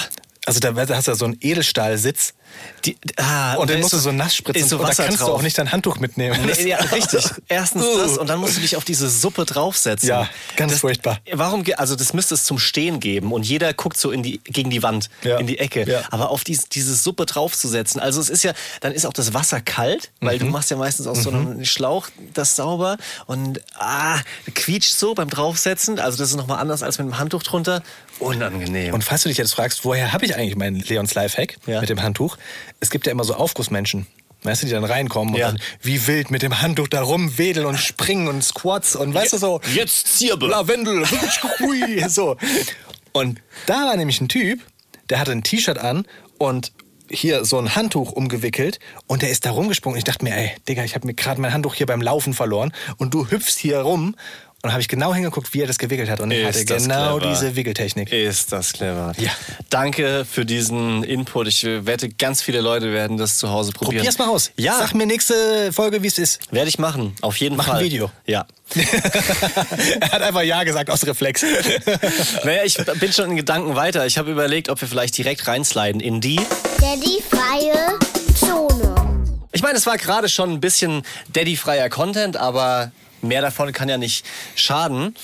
[0.45, 2.33] Also da, da hast du ja so einen Edelstahlsitz
[2.85, 5.19] Die, ah, und da den ist musst du so nass spritzen so und da kannst
[5.19, 5.29] drauf.
[5.29, 6.39] du auch nicht dein Handtuch mitnehmen.
[6.45, 7.25] Nee, ja, richtig.
[7.47, 7.97] Erstens Uh.
[7.97, 10.07] das und dann musst du dich auf diese Suppe draufsetzen.
[10.09, 11.19] Ja, ganz das, furchtbar.
[11.31, 14.69] Warum, also das müsste es zum Stehen geben und jeder guckt so in die, gegen
[14.69, 15.37] die Wand, Ja.
[15.37, 15.89] in die Ecke.
[15.89, 16.01] Ja.
[16.11, 19.59] Aber auf dies, diese Suppe draufzusetzen, also es ist ja, dann ist auch das Wasser
[19.61, 20.39] kalt, weil Mhm.
[20.39, 24.19] du machst ja meistens aus so einem Schlauch das sauber und ah,
[24.53, 25.99] quietscht so beim Draufsetzen.
[25.99, 27.81] Also das ist nochmal anders als mit dem Handtuch drunter.
[28.19, 28.93] Unangenehm.
[28.95, 31.81] Und falls du dich jetzt fragst, woher habe ich eigentlich meinen Leons Lifehack Ja.
[31.81, 32.36] mit dem Handtuch?
[32.79, 34.07] Es gibt ja immer so Aufgussmenschen.
[34.43, 35.49] Weißt du, die dann reinkommen Ja.
[35.49, 39.33] und dann wie wild mit dem Handtuch da rumwedeln und springen und Squats und weißt
[39.33, 39.61] du so.
[39.73, 40.47] Jetzt Zirbe.
[40.47, 41.05] Lavendel,
[42.07, 42.37] so.
[43.13, 44.59] Und da war nämlich ein Typ,
[45.09, 46.05] der hatte ein T-Shirt an
[46.37, 46.71] und
[47.09, 49.97] hier so ein Handtuch umgewickelt und der ist da rumgesprungen.
[49.97, 52.73] Ich dachte mir, ey, Digga, ich habe mir gerade mein Handtuch hier beim Laufen verloren
[52.97, 54.15] und du hüpfst hier rum.
[54.63, 56.19] Und habe ich genau hingeguckt, wie er das gewickelt hat.
[56.19, 57.31] Und er hatte das genau clever.
[57.31, 58.11] diese Wickeltechnik.
[58.11, 59.13] Ist das clever.
[59.19, 59.29] Ja.
[59.69, 61.47] Danke für diesen Input.
[61.47, 63.97] Ich wette, ganz viele Leute werden das zu Hause probieren.
[63.99, 64.51] Probier's mal aus.
[64.57, 66.39] Ja, Sag mir nächste Folge, wie es ist.
[66.51, 67.15] werde ich machen.
[67.21, 67.77] Auf jeden Mach Fall.
[67.79, 68.09] ein Video.
[68.25, 68.47] Ja.
[69.99, 71.43] er hat einfach Ja gesagt aus Reflex.
[72.43, 74.05] Naja, ich bin schon in Gedanken weiter.
[74.07, 76.39] Ich habe überlegt, ob wir vielleicht direkt reinsliden in die.
[76.79, 77.97] Daddy freie
[78.35, 78.95] Zone.
[79.51, 81.03] Ich meine, es war gerade schon ein bisschen
[81.33, 82.91] Daddy-freier Content, aber
[83.21, 85.15] mehr davon kann ja nicht schaden.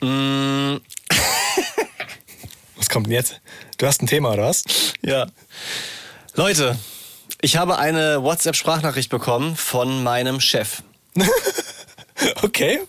[0.00, 0.76] Mm,
[2.76, 3.40] Was kommt denn jetzt?
[3.78, 4.64] Du hast ein Thema, oder was?
[5.02, 5.26] Ja.
[6.34, 6.78] Leute,
[7.40, 10.82] ich habe eine WhatsApp-Sprachnachricht bekommen von meinem Chef.
[12.42, 12.80] Okay.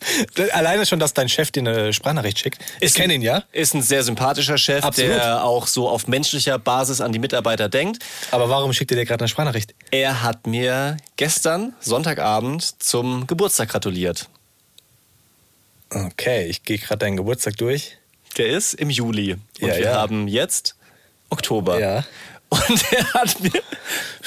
[0.54, 2.62] Alleine schon, dass dein Chef dir eine Sprachnachricht schickt.
[2.80, 3.44] Ich kenne ihn, ja?
[3.52, 5.12] Ist ein sehr sympathischer Chef, Absolut.
[5.12, 8.04] der auch so auf menschlicher Basis an die Mitarbeiter denkt.
[8.32, 9.74] Aber warum schickt er dir gerade eine Sprachnachricht?
[9.92, 14.30] Er hat mir gestern, Sonntagabend, zum Geburtstag gratuliert.
[15.90, 17.98] Okay, ich gehe gerade deinen Geburtstag durch.
[18.38, 19.34] Der ist im Juli.
[19.34, 19.94] Und Ja, wir ja.
[19.96, 20.76] haben jetzt
[21.30, 21.80] Oktober.
[21.80, 22.06] Ja.
[22.50, 23.52] Und er hat mir.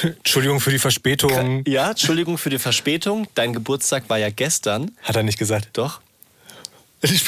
[0.02, 1.62] Entschuldigung für die Verspätung.
[1.66, 3.28] Ja, Entschuldigung für die Verspätung.
[3.34, 4.92] Dein Geburtstag war ja gestern.
[5.02, 5.68] Hat er nicht gesagt.
[5.74, 6.00] Doch.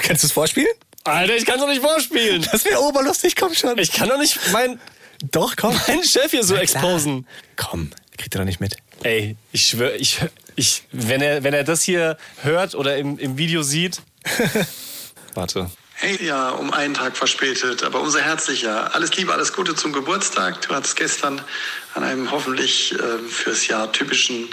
[0.02, 0.68] Kannst du es vorspielen?
[1.04, 2.46] Alter, ich kann doch nicht vorspielen.
[2.50, 3.78] Das wäre oberlustig, komm schon.
[3.78, 4.78] Ich kann doch nicht mein,
[5.30, 5.74] Doch, komm.
[5.88, 7.26] meinen Chef hier so exposen.
[7.56, 8.76] Komm, kriegt er doch nicht mit.
[9.02, 10.18] Ey, ich schwöre, ich,
[10.56, 14.02] ich, wenn, er, wenn er das hier hört oder im, im Video sieht.
[15.34, 15.70] Warte.
[16.02, 18.94] Hey, ja, um einen Tag verspätet, aber umso herzlicher.
[18.94, 20.62] Alles Liebe, alles Gute zum Geburtstag.
[20.62, 21.42] Du hattest gestern
[21.92, 24.48] an einem hoffentlich äh, fürs Jahr typischen,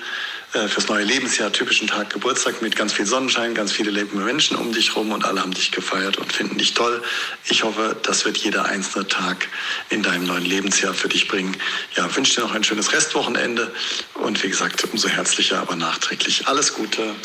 [0.51, 4.57] äh, fürs neue Lebensjahr typischen Tag Geburtstag mit ganz viel Sonnenschein, ganz viele lebende Menschen
[4.57, 7.01] um dich rum und alle haben dich gefeiert und finden dich toll.
[7.45, 9.47] Ich hoffe, das wird jeder einzelne Tag
[9.89, 11.55] in deinem neuen Lebensjahr für dich bringen.
[11.95, 13.71] Ja, wünsche dir noch ein schönes Restwochenende
[14.15, 16.45] und wie gesagt, umso herzlicher, aber nachträglich.
[16.45, 17.15] Alles Gute.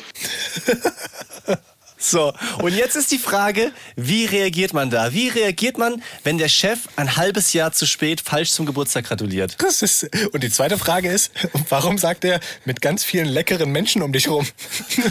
[2.03, 5.13] So, und jetzt ist die Frage, wie reagiert man da?
[5.13, 9.55] Wie reagiert man, wenn der Chef ein halbes Jahr zu spät falsch zum Geburtstag gratuliert?
[9.59, 11.31] Das ist, und die zweite Frage ist,
[11.69, 14.47] warum sagt er mit ganz vielen leckeren Menschen um dich rum?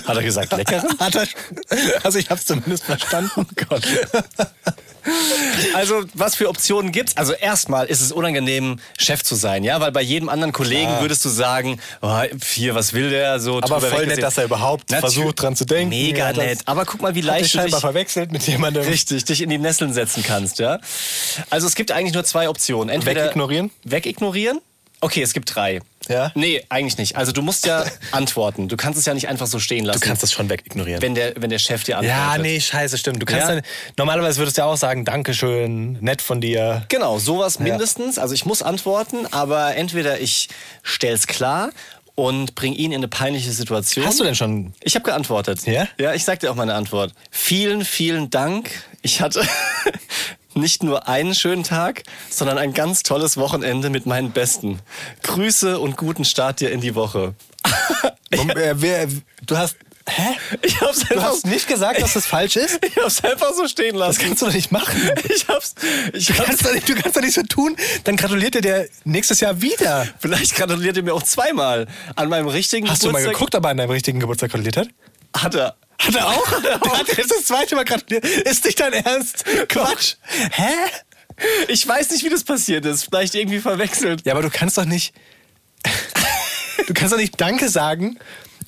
[0.05, 0.99] Hat er gesagt, leckeren?
[0.99, 1.27] Hat er,
[2.03, 3.31] also ich habe es zumindest verstanden.
[3.37, 3.83] Oh Gott.
[5.73, 7.17] Also, was für Optionen gibt's?
[7.17, 11.01] Also, erstmal ist es unangenehm, Chef zu sein, ja, weil bei jedem anderen Kollegen Klar.
[11.01, 12.21] würdest du sagen, oh,
[12.53, 13.57] hier, was will der so?
[13.61, 15.15] Aber voll nett, dass er überhaupt Natürlich.
[15.15, 15.89] versucht, dran zu denken.
[15.89, 16.59] Mega Ja, nett.
[16.65, 18.83] Aber guck mal, wie leicht dich du dich verwechselt mit jemandem.
[18.83, 20.79] richtig dich in die Nesseln setzen kannst, ja.
[21.49, 22.89] Also es gibt eigentlich nur zwei Optionen.
[22.89, 23.71] Entweder Wegignorieren?
[23.83, 24.59] Wegignorieren.
[25.03, 25.79] Okay, es gibt drei.
[26.09, 26.31] Ja?
[26.35, 27.15] Nee, eigentlich nicht.
[27.15, 28.67] Also du musst ja antworten.
[28.67, 29.99] Du kannst es ja nicht einfach so stehen lassen.
[29.99, 31.01] Du kannst das schon wegignorieren.
[31.01, 32.19] wenn der, wenn der Chef dir antwortet.
[32.19, 33.19] ja, nee, scheiße, stimmt.
[33.19, 33.55] Du kannst Ja.
[33.55, 33.63] dann,
[33.97, 36.85] normalerweise würdest du ja auch sagen, Dankeschön, nett von dir.
[36.89, 38.19] Genau, sowas mindestens.
[38.19, 40.49] Also ich muss antworten, aber entweder ich
[40.83, 41.71] stell's klar
[42.21, 44.05] und bring ihn in eine peinliche Situation.
[44.05, 44.73] Hast du denn schon?
[44.83, 45.65] Ich habe geantwortet.
[45.65, 45.87] Ja?
[45.99, 47.13] Ja, ich sag dir auch meine Antwort.
[47.31, 48.69] Vielen, vielen Dank.
[49.01, 49.41] Ich hatte
[50.53, 54.79] nicht nur einen schönen Tag, sondern ein ganz tolles Wochenende mit meinen Besten.
[55.23, 57.33] Grüße und guten Start dir in die Woche.
[58.29, 59.07] Wer,
[59.47, 59.77] du hast.
[60.13, 60.35] Hä?
[60.61, 62.79] Ich hab's Du einfach, hast nicht gesagt, dass das falsch ist?
[62.85, 64.21] ich hab's einfach so stehen Das lassen.
[64.21, 65.09] kannst du doch nicht machen.
[65.29, 65.75] Ich hab's.
[66.13, 68.61] Ich Du hab's kannst, doch nicht, du kannst doch nicht so tun, dann gratuliert dir
[68.61, 70.07] der nächstes Jahr wieder.
[70.19, 73.33] vielleicht gratuliert er mir auch zweimal an meinem richtigen Hast du mal Geburtstag.
[73.33, 74.87] geguckt, ob er an deinem richtigen Geburtstag gratuliert hat?
[75.37, 75.75] Hat er.
[75.99, 76.51] Hat er auch?
[76.51, 78.25] Hat er hat jetzt das zweite Mal gratuliert.
[78.25, 79.45] Ist nicht dein Ernst?
[79.69, 80.15] Quatsch.
[80.51, 80.63] Hä?
[81.69, 83.05] Ich weiß nicht, wie das passiert ist.
[83.05, 84.25] Vielleicht irgendwie verwechselt.
[84.25, 85.13] Ja, aber du kannst doch nicht.
[86.87, 88.17] Du kannst doch nicht Danke sagen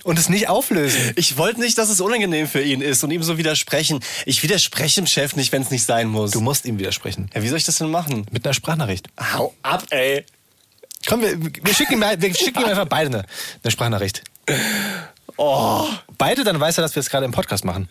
[0.04, 1.14] und es nicht auflösen.
[1.16, 4.00] Ich wollte nicht, dass es unangenehm für ihn ist und ihm so widersprechen.
[4.26, 6.32] Ich widerspreche dem Chef nicht, wenn es nicht sein muss.
[6.32, 7.30] Du musst ihm widersprechen.
[7.34, 8.26] ja, wie soll ich das denn machen?
[8.32, 9.08] Mit einer Sprachnachricht.
[9.34, 10.26] Hau ab, ey.
[11.08, 13.26] Komm, wir, wir, schicken, ihm, wir schicken ihm einfach beide eine,
[13.64, 14.24] eine Sprachnachricht.
[15.38, 15.88] Oh,
[16.18, 17.90] Beide, dann weiß er, dass wir es gerade im Podcast machen.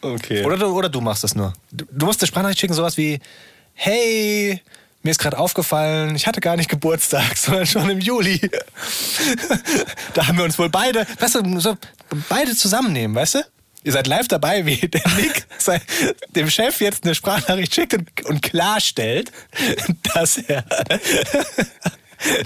[0.00, 0.44] okay.
[0.44, 1.52] Oder du, oder du machst das nur.
[1.70, 3.20] Du, du musst eine Sprachnachricht schicken, sowas wie:
[3.74, 4.60] Hey,
[5.02, 8.40] mir ist gerade aufgefallen, ich hatte gar nicht Geburtstag, sondern schon im Juli.
[10.14, 11.76] da haben wir uns wohl beide, weißt du, so
[12.28, 13.44] beide zusammennehmen, weißt du?
[13.84, 15.46] Ihr seid live dabei, wie der Nick
[16.34, 19.30] dem Chef jetzt eine Sprachnachricht schickt und, und klarstellt,
[20.14, 20.64] dass er,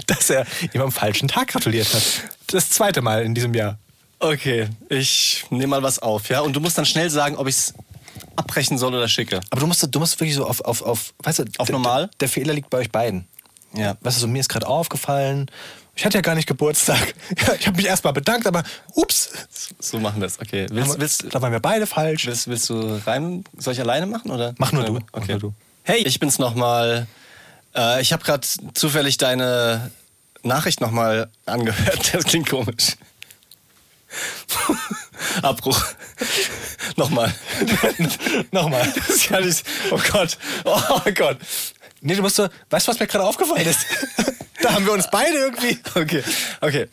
[0.05, 2.03] dass er ihm am falschen Tag gratuliert hat.
[2.47, 3.79] Das zweite Mal in diesem Jahr.
[4.19, 6.39] Okay, ich nehme mal was auf, ja?
[6.39, 7.73] Und du musst dann schnell sagen, ob ich es
[8.35, 9.39] abbrechen soll oder schicke.
[9.49, 12.09] Aber du musst, du musst wirklich so auf, auf, auf weißt du, Auf normal?
[12.19, 13.27] Der, Fehler liegt bei euch beiden.
[13.73, 13.97] Ja.
[14.01, 15.49] Weißt du, so, mir ist gerade aufgefallen,
[15.95, 17.13] ich hatte ja gar nicht Geburtstag.
[17.47, 18.63] Ja, ich habe mich erstmal bedankt, aber
[18.95, 19.29] ups,
[19.79, 20.39] So machen wir es.
[20.39, 20.67] Okay.
[20.71, 22.25] Willst, willst, da waren wir beide falsch.
[22.25, 23.43] willst, willst du rein?
[23.57, 24.55] Soll ich alleine machen oder?
[24.57, 24.95] Mach nur du.
[24.95, 25.07] Okay.
[25.13, 25.53] Mach nur du.
[25.83, 27.07] Hey, ich bin's nochmal.
[27.75, 29.91] Äh, ich habe gerade zufällig deine
[30.41, 32.09] Nachricht nochmal angehört.
[32.13, 32.95] Das klingt komisch.
[35.41, 35.81] Abbruch.
[36.95, 37.33] nochmal.
[38.51, 38.93] Nochmal.
[39.07, 39.63] Das kann ich.
[39.91, 40.37] Oh Gott.
[40.65, 41.37] Oh Gott.
[42.01, 43.85] Nee, du musst so, weißt du, was mir gerade aufgefallen ist?
[44.61, 45.79] da haben wir uns beide irgendwie.
[45.95, 46.23] Okay,
[46.61, 46.87] okay.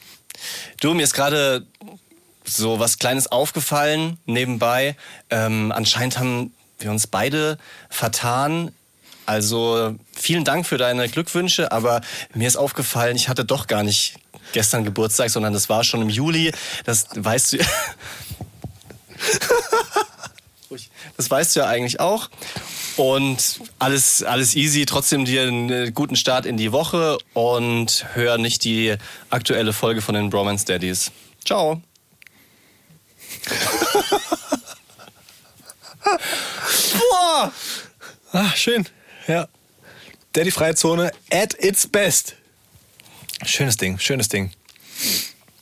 [0.80, 1.66] Du, mir ist gerade
[2.44, 4.96] so was Kleines aufgefallen nebenbei.
[5.30, 7.58] Ähm, anscheinend haben wir uns beide
[7.88, 8.72] vertan.
[9.26, 12.00] Also vielen Dank für deine Glückwünsche, aber
[12.34, 14.16] mir ist aufgefallen, ich hatte doch gar nicht
[14.52, 16.52] gestern Geburtstag, sondern das war schon im Juli.
[16.84, 17.58] Das weißt du.
[21.16, 22.30] Das weißt du ja eigentlich auch.
[22.96, 24.86] Und alles, alles easy.
[24.86, 28.96] Trotzdem dir einen guten Start in die Woche und hör nicht die
[29.28, 31.12] aktuelle Folge von den Bromance Daddies.
[31.44, 31.82] Ciao.
[37.10, 37.52] Boah!
[38.32, 38.86] Ah, schön.
[39.26, 39.46] Ja.
[40.32, 42.36] Daddy freie Zone at its best.
[43.44, 44.50] Schönes Ding, schönes Ding.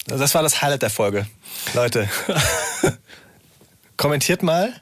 [0.06, 1.26] Das war das Highlight der Folge.
[1.74, 2.08] Leute,
[3.96, 4.72] kommentiert mal,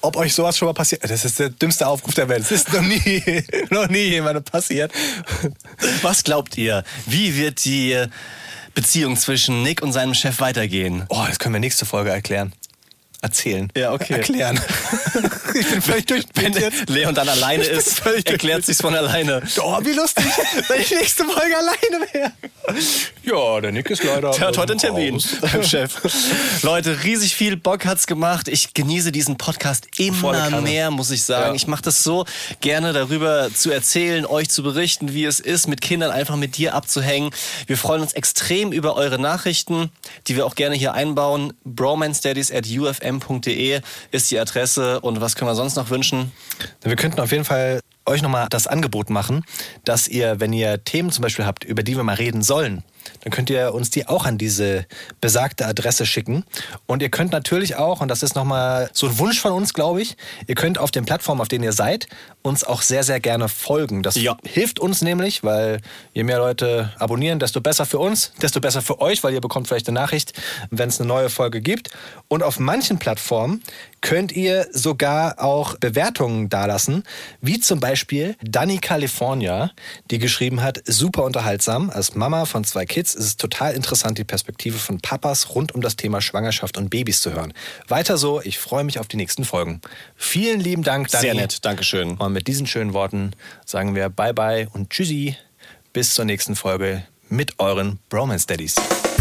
[0.00, 1.02] ob euch sowas schon mal passiert.
[1.04, 2.42] Das ist der dümmste Aufruf der Welt.
[2.42, 4.92] Es ist noch nie, noch nie jemandem passiert.
[6.02, 6.84] Was glaubt ihr?
[7.06, 8.06] Wie wird die
[8.74, 11.04] Beziehung zwischen Nick und seinem Chef weitergehen?
[11.08, 12.52] Oh, das können wir nächste Folge erklären.
[13.22, 13.68] Erzählen.
[13.76, 14.14] Ja, okay.
[14.14, 14.60] Erklären.
[15.54, 16.54] ich bin völlig durch Wenn
[16.88, 19.42] Leon dann alleine ist, erklärt sich's von alleine.
[19.60, 20.26] Oh, wie lustig,
[20.68, 22.32] wenn ich nächste Folge alleine wäre.
[23.22, 24.30] Ja, der Nick ist leider.
[24.32, 25.28] Der hat heute ähm, einen Termin raus.
[25.40, 26.62] beim Chef.
[26.62, 28.48] Leute, riesig viel Bock hat's gemacht.
[28.48, 31.50] Ich genieße diesen Podcast immer mehr, muss ich sagen.
[31.50, 31.54] Ja.
[31.54, 32.24] Ich mache das so
[32.60, 36.74] gerne darüber zu erzählen, euch zu berichten, wie es ist, mit Kindern einfach mit dir
[36.74, 37.30] abzuhängen.
[37.66, 39.90] Wir freuen uns extrem über eure Nachrichten,
[40.26, 41.52] die wir auch gerne hier einbauen.
[41.64, 42.66] bromanstudies at
[43.16, 45.00] ufm.de ist die Adresse.
[45.00, 46.32] Und was können wir sonst noch wünschen?
[46.82, 49.44] Wir könnten auf jeden Fall euch nochmal das Angebot machen,
[49.84, 52.82] dass ihr, wenn ihr Themen zum Beispiel habt, über die wir mal reden sollen,
[53.22, 54.86] dann könnt ihr uns die auch an diese
[55.20, 56.44] besagte Adresse schicken.
[56.86, 60.02] Und ihr könnt natürlich auch, und das ist nochmal so ein Wunsch von uns, glaube
[60.02, 62.06] ich, ihr könnt auf den Plattformen, auf denen ihr seid,
[62.42, 64.02] uns auch sehr, sehr gerne folgen.
[64.02, 64.36] Das Ja.
[64.44, 65.80] hilft uns nämlich, weil
[66.12, 69.68] je mehr Leute abonnieren, desto besser für uns, desto besser für euch, weil ihr bekommt
[69.68, 70.32] vielleicht eine Nachricht,
[70.70, 71.90] wenn es eine neue Folge gibt.
[72.28, 73.62] Und auf manchen Plattformen
[74.02, 77.04] könnt ihr sogar auch Bewertungen dalassen,
[77.40, 79.70] wie zum Beispiel Dani California,
[80.10, 81.88] die geschrieben hat, super unterhaltsam.
[81.88, 85.80] Als Mama von zwei Kids ist es total interessant, die Perspektive von Papas rund um
[85.80, 87.54] das Thema Schwangerschaft und Babys zu hören.
[87.88, 89.80] Weiter so, ich freue mich auf die nächsten Folgen.
[90.16, 91.22] Vielen lieben Dank, Dani.
[91.22, 92.16] Sehr nett, Dankeschön.
[92.18, 93.32] Und mit diesen schönen Worten
[93.64, 95.36] sagen wir Bye bye und Tschüssi.
[95.92, 98.76] Bis zur nächsten Folge mit euren Bromance Daddies.